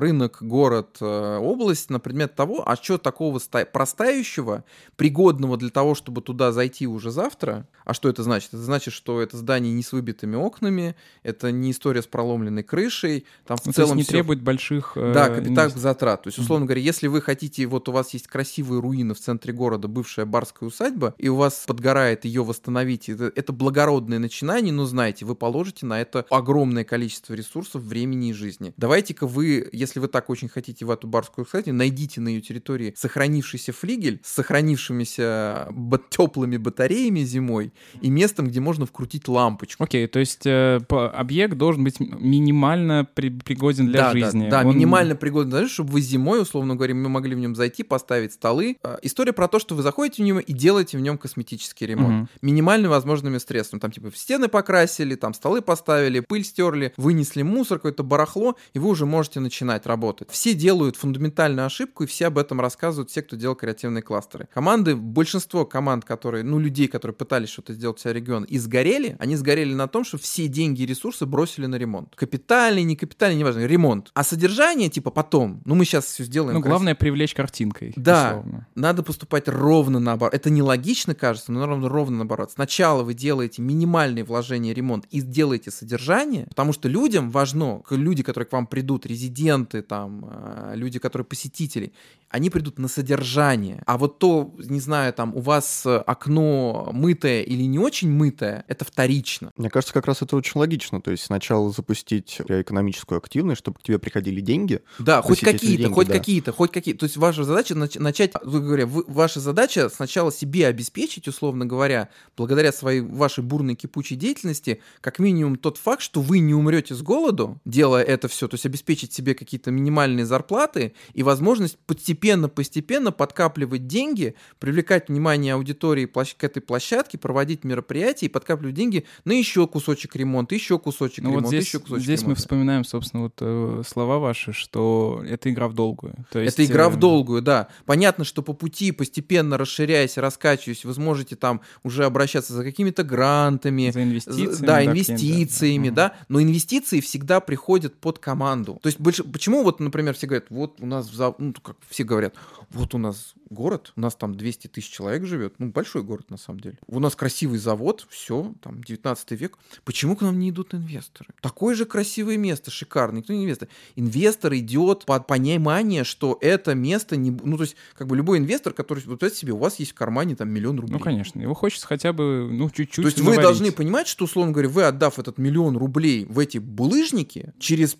[0.00, 4.64] рынок, город, э, область на предмет того, а что такого ста- простающего,
[4.96, 7.66] пригодного для того, чтобы туда зайти уже завтра.
[7.84, 8.48] А что это значит?
[8.54, 13.24] Это значит, что это здание не с выбитыми окнами, это не история с проломленной крышей,
[13.46, 14.92] там в Ну, целом не всё- требует больших...
[14.96, 16.22] э, да, капитальных затрат.
[16.22, 19.52] То есть, условно говоря, если вы хотите, вот у вас есть красивые руины в центре
[19.52, 24.84] города, бывшая барская усадьба, и у вас подгорает ее восстановить, это, это благородное начинание, но
[24.84, 28.72] знаете, вы положите на это огромное количество ресурсов, времени и жизни.
[29.20, 32.94] Давайте-ка вы, если вы так очень хотите в эту барскую усадьбу, найдите на ее территории
[32.96, 35.68] сохранившийся флигель с сохранившимися
[36.10, 39.84] теплыми батареями зимой и местом, где можно вкрутить лампочку.
[39.84, 44.48] Окей, то есть э, объект должен быть минимально при- пригоден для да, жизни.
[44.48, 47.54] Да, да, Он- минимально пригоден, даже чтобы вы зимой, условно говоря, мы могли в нем
[47.54, 48.76] зайти, поставить столы.
[48.82, 52.14] А, История про то, что вы заходите в него и делаете в нем косметический ремонт.
[52.14, 52.28] Мгм.
[52.42, 53.80] Минимально возможными средствами.
[53.80, 58.88] Там типа стены покрасили, там столы поставили, пыль стерли, вынесли мусор, какое-то барахло, и вы
[58.88, 60.30] уже можете начинать работать.
[60.30, 64.48] Все делают фундаментальную ошибку, и все об этом рассказывают, все, кто делал креативные кластеры.
[64.54, 69.16] Команды, большинство команд, которые, ну, людей, которые пытались что-то сделать в себя регион и сгорели,
[69.18, 72.14] они сгорели на том, что все деньги и ресурсы бросили на ремонт.
[72.14, 74.10] Капитальный, не капитальный, неважно, ремонт.
[74.14, 76.54] А содержание, типа, потом, ну, мы сейчас все сделаем.
[76.54, 76.76] Ну, красиво.
[76.76, 77.92] главное привлечь картинкой.
[77.96, 78.30] Да.
[78.30, 78.66] условно.
[78.74, 80.34] Надо поступать ровно наоборот.
[80.34, 82.52] Это нелогично, кажется, но ровно, ровно наоборот.
[82.52, 88.48] Сначала вы делаете минимальные вложения, ремонт и делаете содержание, потому что людям важно, люди, которые
[88.48, 91.92] к вам придут, резиденты, там, э, люди, которые посетители,
[92.28, 93.82] они придут на содержание.
[93.86, 98.64] А вот то, не знаю, там, у вас э, окно мытое или не очень мытое,
[98.68, 99.50] это вторично.
[99.56, 101.00] Мне кажется, как раз это очень логично.
[101.00, 104.80] То есть сначала запустить экономическую активность, чтобы к тебе приходили деньги.
[105.00, 106.14] Да, хоть какие-то, деньги, хоть да.
[106.14, 107.00] какие-то, хоть какие-то.
[107.00, 112.10] То есть ваша задача нач- начать, говоря, вы- ваша задача сначала себе обеспечить, условно говоря,
[112.36, 117.02] благодаря своей вашей бурной кипучей деятельности, как минимум тот факт, что вы не умрете с
[117.02, 123.86] голоду, делая это все, то есть обеспечить себе какие-то минимальные зарплаты и возможность постепенно-постепенно подкапливать
[123.86, 129.66] деньги, привлекать внимание аудитории площ- к этой площадке, проводить мероприятия и подкапливать деньги на еще
[129.66, 132.40] кусочек ремонта, еще кусочек Ну вот ремонта, здесь, еще кусочек здесь мы ремонта.
[132.40, 136.14] вспоминаем, собственно, вот э, слова ваши, что это игра в долгую.
[136.32, 137.68] То есть, Это игра э, в долгую, да.
[137.86, 143.90] Понятно, что по пути, постепенно расширяясь, раскачиваясь, вы сможете там уже обращаться за какими-то грантами,
[143.90, 144.52] За инвестициями.
[144.52, 145.94] з- да, инвестициями, Мгм.
[145.94, 148.69] да, но инвестиции всегда приходят под команду.
[148.74, 151.76] То есть больше, почему вот, например, все говорят, вот у нас, в зав- ну, как
[151.88, 152.34] все говорят,
[152.70, 156.36] вот у нас город, у нас там 200 тысяч человек живет, ну, большой город на
[156.36, 156.78] самом деле.
[156.86, 159.58] У нас красивый завод, все, там, 19 век.
[159.84, 161.30] Почему к нам не идут инвесторы?
[161.40, 163.68] Такое же красивое место, шикарное, никто не инвестор.
[163.96, 167.30] Инвестор идет под понимание, что это место не...
[167.30, 169.02] Ну, то есть, как бы любой инвестор, который...
[169.06, 170.98] Вот представьте себе, у вас есть в кармане там миллион рублей.
[170.98, 171.40] Ну, конечно.
[171.40, 173.42] Его хочется хотя бы, ну, чуть-чуть То есть вы наварить.
[173.42, 177.94] должны понимать, что, условно говоря, вы, отдав этот миллион рублей в эти булыжники, через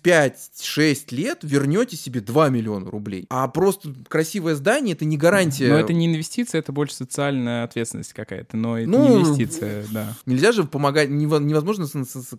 [0.61, 3.25] 5-6 лет вернете себе 2 миллиона рублей.
[3.29, 5.69] А просто красивое здание— это не гарантия.
[5.69, 10.13] Но это не инвестиция, это больше социальная ответственность какая-то, но это Ну, не инвестиция, да.
[10.25, 11.87] Нельзя же помогать, нево- невозможно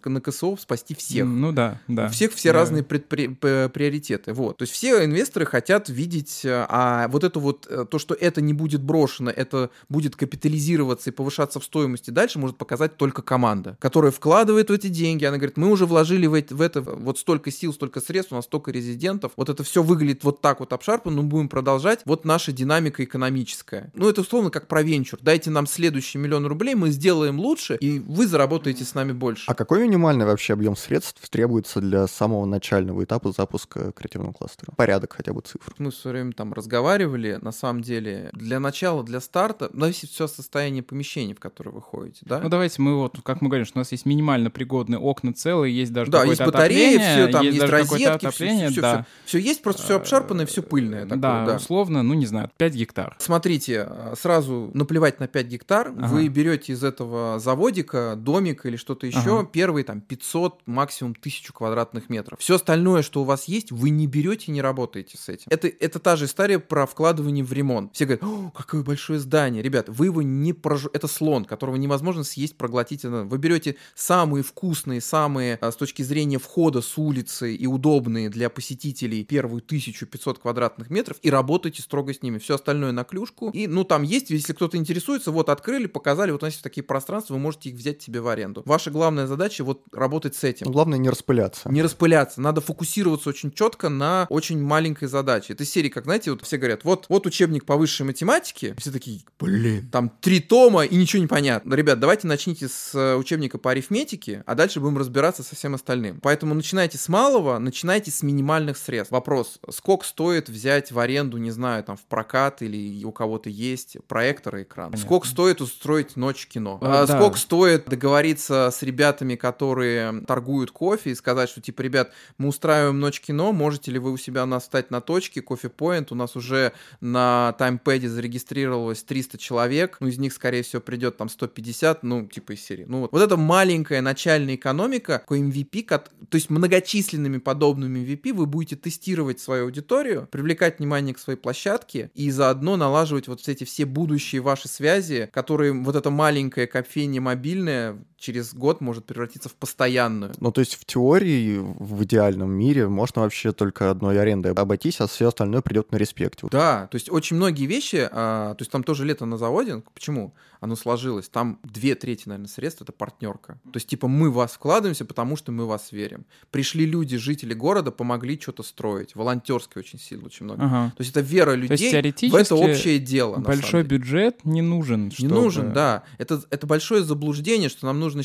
[0.05, 1.27] на КСО спасти всех.
[1.27, 2.07] Ну да, да.
[2.07, 3.35] У всех все Я- разные предпри-
[3.69, 4.33] приоритеты.
[4.33, 4.59] Вот.
[4.59, 8.41] То есть все инвесторы хотят видеть, э, а вот это вот, э, то, что это
[8.41, 13.77] не будет брошено, это будет капитализироваться и повышаться в стоимости дальше, может показать только команда,
[13.81, 15.25] которая вкладывает в эти деньги.
[15.25, 18.33] Она говорит, мы уже вложили в, эти- в это вот столько сил, столько средств, средств,
[18.33, 22.01] у нас столько резидентов, вот это все выглядит вот так вот обшарпано, но будем продолжать.
[22.05, 23.91] Вот наша динамика экономическая.
[23.95, 25.19] Ну, это условно как про венчур.
[25.23, 29.45] Дайте нам следующий миллион рублей, мы сделаем лучше, и вы заработаете с нами больше.
[29.47, 34.73] А какой минимальный вообще объем средств требуется для самого начального этапа запуска креативного кластера?
[34.77, 35.75] Порядок хотя бы цифр.
[35.79, 40.83] Мы все время там разговаривали, на самом деле, для начала, для старта, зависит все состояние
[40.83, 42.41] помещения, в которое вы ходите, да?
[42.41, 45.75] Ну, давайте мы вот, как мы говорим, что у нас есть минимально пригодные окна целые,
[45.75, 49.07] есть даже Да, есть батареи, отопление, все, там есть, даже какое-то розетки, отопление, все, да.
[49.25, 51.03] все, есть, просто все обшарпанное, все пыльное.
[51.05, 51.57] такое, да, да.
[51.57, 53.17] условно, ну, не знаю, 5 гектар.
[53.19, 53.89] Смотрите,
[54.21, 56.07] сразу наплевать на 5 гектар, Ага.
[56.07, 59.49] вы берете из этого заводика домик или что-то еще, Ага.
[59.51, 62.39] первые там 500, максимум 1000 квадратных метров.
[62.41, 65.47] Все остальное, что у вас есть, вы не берете и не работаете с этим.
[65.51, 67.95] Это, это та же история про вкладывание в ремонт.
[67.95, 69.63] Все говорят, О, какое большое здание.
[69.63, 70.87] Ребят, вы его не прож...
[70.93, 73.05] Это слон, которого невозможно съесть, проглотить.
[73.05, 78.51] Вы берете самые вкусные, самые а, с точки зрения входа с улицы и удобные для
[78.51, 82.39] посетителей первую 1500 квадратных метров и работаете строго с ними.
[82.39, 83.51] Все остальное на клюшку.
[83.51, 86.83] И, ну, там есть, если кто-то интересуется, вот открыли, показали, вот у нас есть такие
[86.83, 88.63] пространства, вы можете их взять себе в аренду.
[88.65, 90.67] Ваша главная задача вот работать с этим.
[90.67, 91.69] Но главное не распыляться.
[91.71, 92.41] Не распыляться.
[92.41, 95.53] Надо фокусироваться очень четко на очень маленькой задаче.
[95.53, 98.75] Это серии, как, знаете, вот все говорят, вот, вот учебник по высшей математике.
[98.79, 101.75] Все такие, блин, там три тома и ничего не понятно.
[101.75, 106.21] Ребят, давайте начните с э, учебника по арифметике, а дальше будем разбираться со всем остальным.
[106.21, 109.13] Поэтому начинайте с малого, начинайте с минимальных средств.
[109.13, 113.97] Вопрос, сколько стоит взять в аренду, не знаю, там, в прокат или у кого-то есть
[114.09, 114.91] проектор и экран?
[114.91, 115.07] Понятно.
[115.07, 116.79] Сколько стоит устроить ночь кино?
[116.81, 117.17] А, А, да.
[117.19, 123.01] Сколько стоит договориться с ребятами, которые торгуют кофе, и сказать, что типа, ребят, мы устраиваем
[123.01, 126.15] ночь кино, можете ли вы у себя у нас встать на точке, кофе Point, у
[126.15, 132.03] нас уже на таймпэде зарегистрировалось 300 человек, ну, из них, скорее всего, придет там 150,
[132.03, 132.85] ну, типа из серии.
[132.89, 138.33] Ну, вот, вот это маленькая начальная экономика, такой MVP, кот- то есть многочисленными подобными MVP
[138.33, 143.65] вы будете тестировать свою аудиторию, привлекать внимание к своей площадке и заодно налаживать вот эти
[143.65, 149.55] все будущие ваши связи, которые вот эта маленькая кофейня мобильная через год может превратиться в
[149.55, 150.33] постоянную.
[150.39, 155.09] Ну, то есть в теории, в идеальном мире, можно вообще только одной арендой обойтись, а
[155.09, 156.47] все остальное придет на респекте.
[156.51, 160.35] Да, то есть очень многие вещи, а, то есть там тоже лето на заводе, почему
[160.61, 163.59] оно сложилось, там две трети, наверное, средств это партнерка.
[163.65, 166.25] То есть типа мы вас вкладываемся, потому что мы вас верим.
[166.53, 170.65] Пришли люди, жители города, помогли что-то строить, волонтерской очень сильно, очень много.
[170.65, 170.93] Ага.
[170.97, 173.37] То есть это вера есть людей в теоретически это общее дело.
[173.39, 175.05] Большой бюджет не нужен.
[175.05, 176.03] Не чтобы- нужен, да.
[176.19, 178.23] Это, это большое заблуждение, что нам нужно...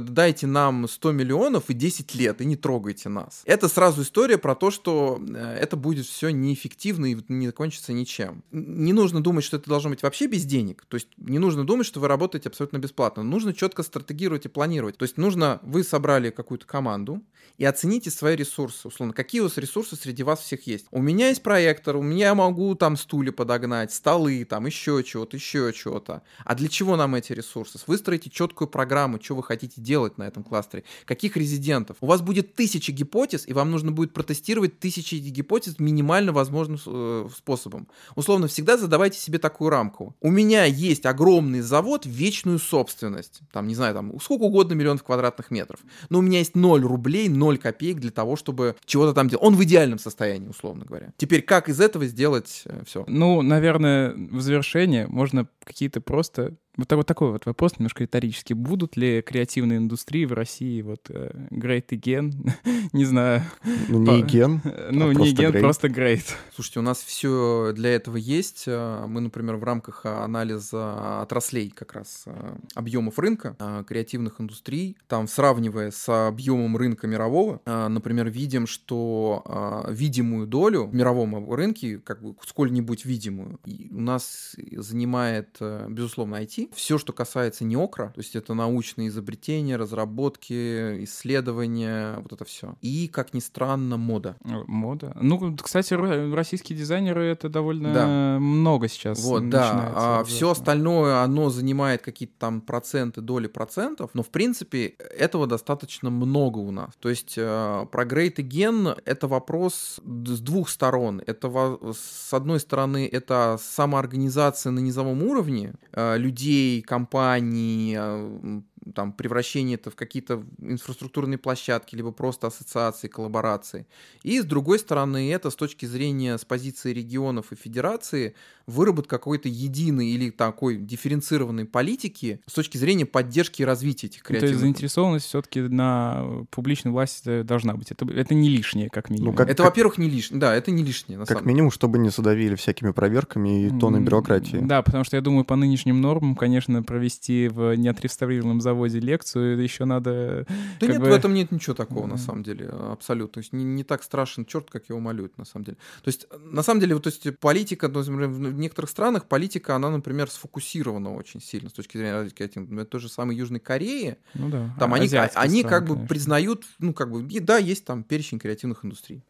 [0.00, 3.42] Дайте нам 100 миллионов и 10 лет, и не трогайте нас.
[3.44, 8.42] Это сразу история про то, что э, это будет все неэффективно и не закончится ничем.
[8.50, 10.84] Не нужно думать, что это должно быть вообще без денег.
[10.88, 13.22] То есть не нужно думать, что вы работаете абсолютно бесплатно.
[13.22, 14.96] Нужно четко стратегировать и планировать.
[14.96, 15.60] То есть нужно...
[15.62, 17.22] Вы собрали какую-то команду,
[17.58, 18.69] и оцените свои ресурсы.
[18.84, 20.86] Условно, какие у вас ресурсы среди вас всех есть.
[20.90, 25.36] У меня есть проектор, у меня я могу там стулья подогнать, столы, там еще чего-то,
[25.36, 26.22] еще чего-то.
[26.44, 27.78] А для чего нам эти ресурсы?
[27.86, 30.84] Выстроите четкую программу, что вы хотите делать на этом кластере.
[31.04, 31.96] Каких резидентов?
[32.00, 37.28] У вас будет тысяча гипотез, и вам нужно будет протестировать тысячи гипотез минимально возможным э,
[37.36, 37.88] способом.
[38.14, 40.14] Условно, всегда задавайте себе такую рамку.
[40.20, 43.40] У меня есть огромный завод, вечную собственность.
[43.52, 45.80] Там, не знаю, там сколько угодно миллионов квадратных метров.
[46.08, 49.44] Но у меня есть 0 рублей, 0 копеек для того, чтобы чего-то там делать.
[49.44, 51.12] Он в идеальном состоянии, условно говоря.
[51.16, 53.04] Теперь, как из этого сделать все?
[53.06, 56.54] Ну, наверное, в завершение можно какие-то просто...
[56.80, 58.54] Вот такой, такой вот вопрос немножко риторический.
[58.54, 62.32] Будут ли креативные индустрии в России вот э, great again?
[62.94, 63.42] Не знаю.
[63.88, 64.62] Ну, не По- ген.
[64.90, 65.60] Ну, не просто again, great.
[65.60, 66.22] просто great.
[66.54, 68.64] Слушайте, у нас все для этого есть.
[68.66, 74.96] Э, Мы, например, в рамках анализа отраслей как раз э, объемов рынка э, креативных индустрий,
[75.06, 81.52] там сравнивая с объемом рынка мирового, э, например, видим, что э, видимую долю в мировом
[81.52, 83.60] рынке, как бы сколь-нибудь видимую,
[83.90, 86.69] у нас занимает, э, безусловно, IT.
[86.74, 92.74] Все, что касается неокра, то есть это научные изобретения, разработки, исследования, вот это все.
[92.80, 94.36] И, как ни странно, мода.
[94.44, 95.16] Э, Мода.
[95.20, 98.38] Ну, кстати, ро- российские дизайнеры это довольно Да.
[98.40, 99.22] много сейчас.
[99.22, 99.92] Вот, да.
[99.94, 106.10] А все остальное, оно занимает какие-то там проценты, доли процентов, но в принципе этого достаточно
[106.10, 106.90] много у нас.
[107.00, 111.22] То есть э, про Great Again это вопрос с двух сторон.
[111.26, 111.50] Это
[111.94, 116.16] с одной стороны это самоорганизация на низовом уровне э,
[116.60, 123.86] людей, компаний, м, там, превращение это в какие-то инфраструктурные площадки, либо просто ассоциации, коллаборации.
[124.22, 128.34] И с другой стороны, это с точки зрения, с позиции регионов и федерации,
[128.66, 134.26] выработка какой-то единой или такой дифференцированной политики с точки зрения поддержки и развития этих Ну,
[134.26, 137.90] То есть креативных заинтересованность все-таки на публичной власти должна быть.
[137.90, 139.32] Это, это не лишнее, как минимум.
[139.32, 140.40] Ну, как- Это, во-первых, не лишнее.
[140.40, 143.98] Да, это не лишнее, на Как самом минимум, чтобы не задавили всякими проверками и тонны
[143.98, 144.58] бюрократии.
[144.62, 149.62] Да, потому что я думаю, по нынешним нормам, конечно, провести в неотреставрированном заводе лекцию, это
[149.62, 150.46] еще надо...
[150.80, 152.18] Да нет, бы- в этом нет ничего такого, на Мгм.
[152.18, 153.34] самом деле, абсолютно.
[153.34, 155.76] То есть не, не так страшен черт, как его малюют, на самом деле.
[156.02, 159.76] То есть, на самом деле, вот, то есть политика, ну, например, в некоторых странах политика,
[159.76, 162.22] она, например, сфокусирована очень сильно с точки зрения.
[162.54, 164.74] Например, той же самой Южной Кореи, Ну да.
[164.78, 166.08] там а- они, они страны, как бы конечно.
[166.08, 169.22] признают, ну, как бы, да, есть там перечень креативных индустрий.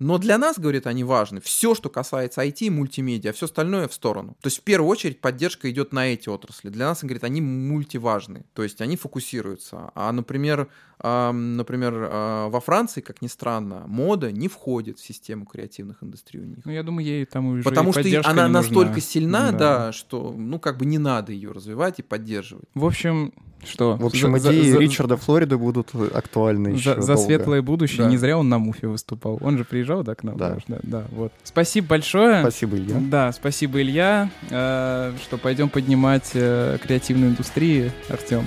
[0.00, 1.40] Но для нас, говорят, они важны.
[1.40, 4.36] Все, что касается IT и мультимедиа, все остальное в сторону.
[4.40, 6.68] То есть в первую очередь поддержка идет на эти отрасли.
[6.68, 8.44] Для нас, говорит, они мультиважны.
[8.54, 9.90] То есть они фокусируются.
[9.94, 10.68] А, например,
[11.00, 16.42] ам, например, а, во Франции, как ни странно, мода не входит в систему креативных индустрий
[16.42, 16.58] у них.
[16.64, 18.08] Ну, я думаю, ей там уже Потому и что она
[18.46, 18.60] не нужна.
[18.60, 19.58] настолько сильна, Да.
[19.58, 19.92] да.
[19.92, 22.64] что, ну, как бы не надо ее развивать и поддерживать.
[22.74, 23.32] В общем,
[23.64, 23.96] что?
[23.96, 27.26] В общем, За- идеи за- Ричарда Флориды будут актуальны За, еще за долго.
[27.26, 28.04] светлое будущее.
[28.04, 28.10] Да.
[28.10, 29.38] Не зря он на Муфе выступал.
[29.40, 30.36] Он же приезжал, да, к нам?
[30.36, 30.56] Да.
[30.68, 31.32] да, да, вот.
[31.44, 32.40] Спасибо большое.
[32.40, 32.96] Спасибо, Илья.
[33.00, 34.30] Да, спасибо, Илья.
[34.50, 38.44] Э, что пойдем поднимать э, креативную индустрию, Артем.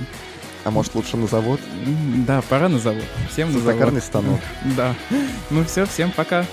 [0.64, 1.60] А может, лучше на завод?
[2.26, 3.02] Да, пора на завод.
[3.30, 3.78] Всем на За завод.
[3.80, 4.40] токарный станок.
[4.76, 4.94] Да.
[5.50, 6.44] Ну все, всем пока.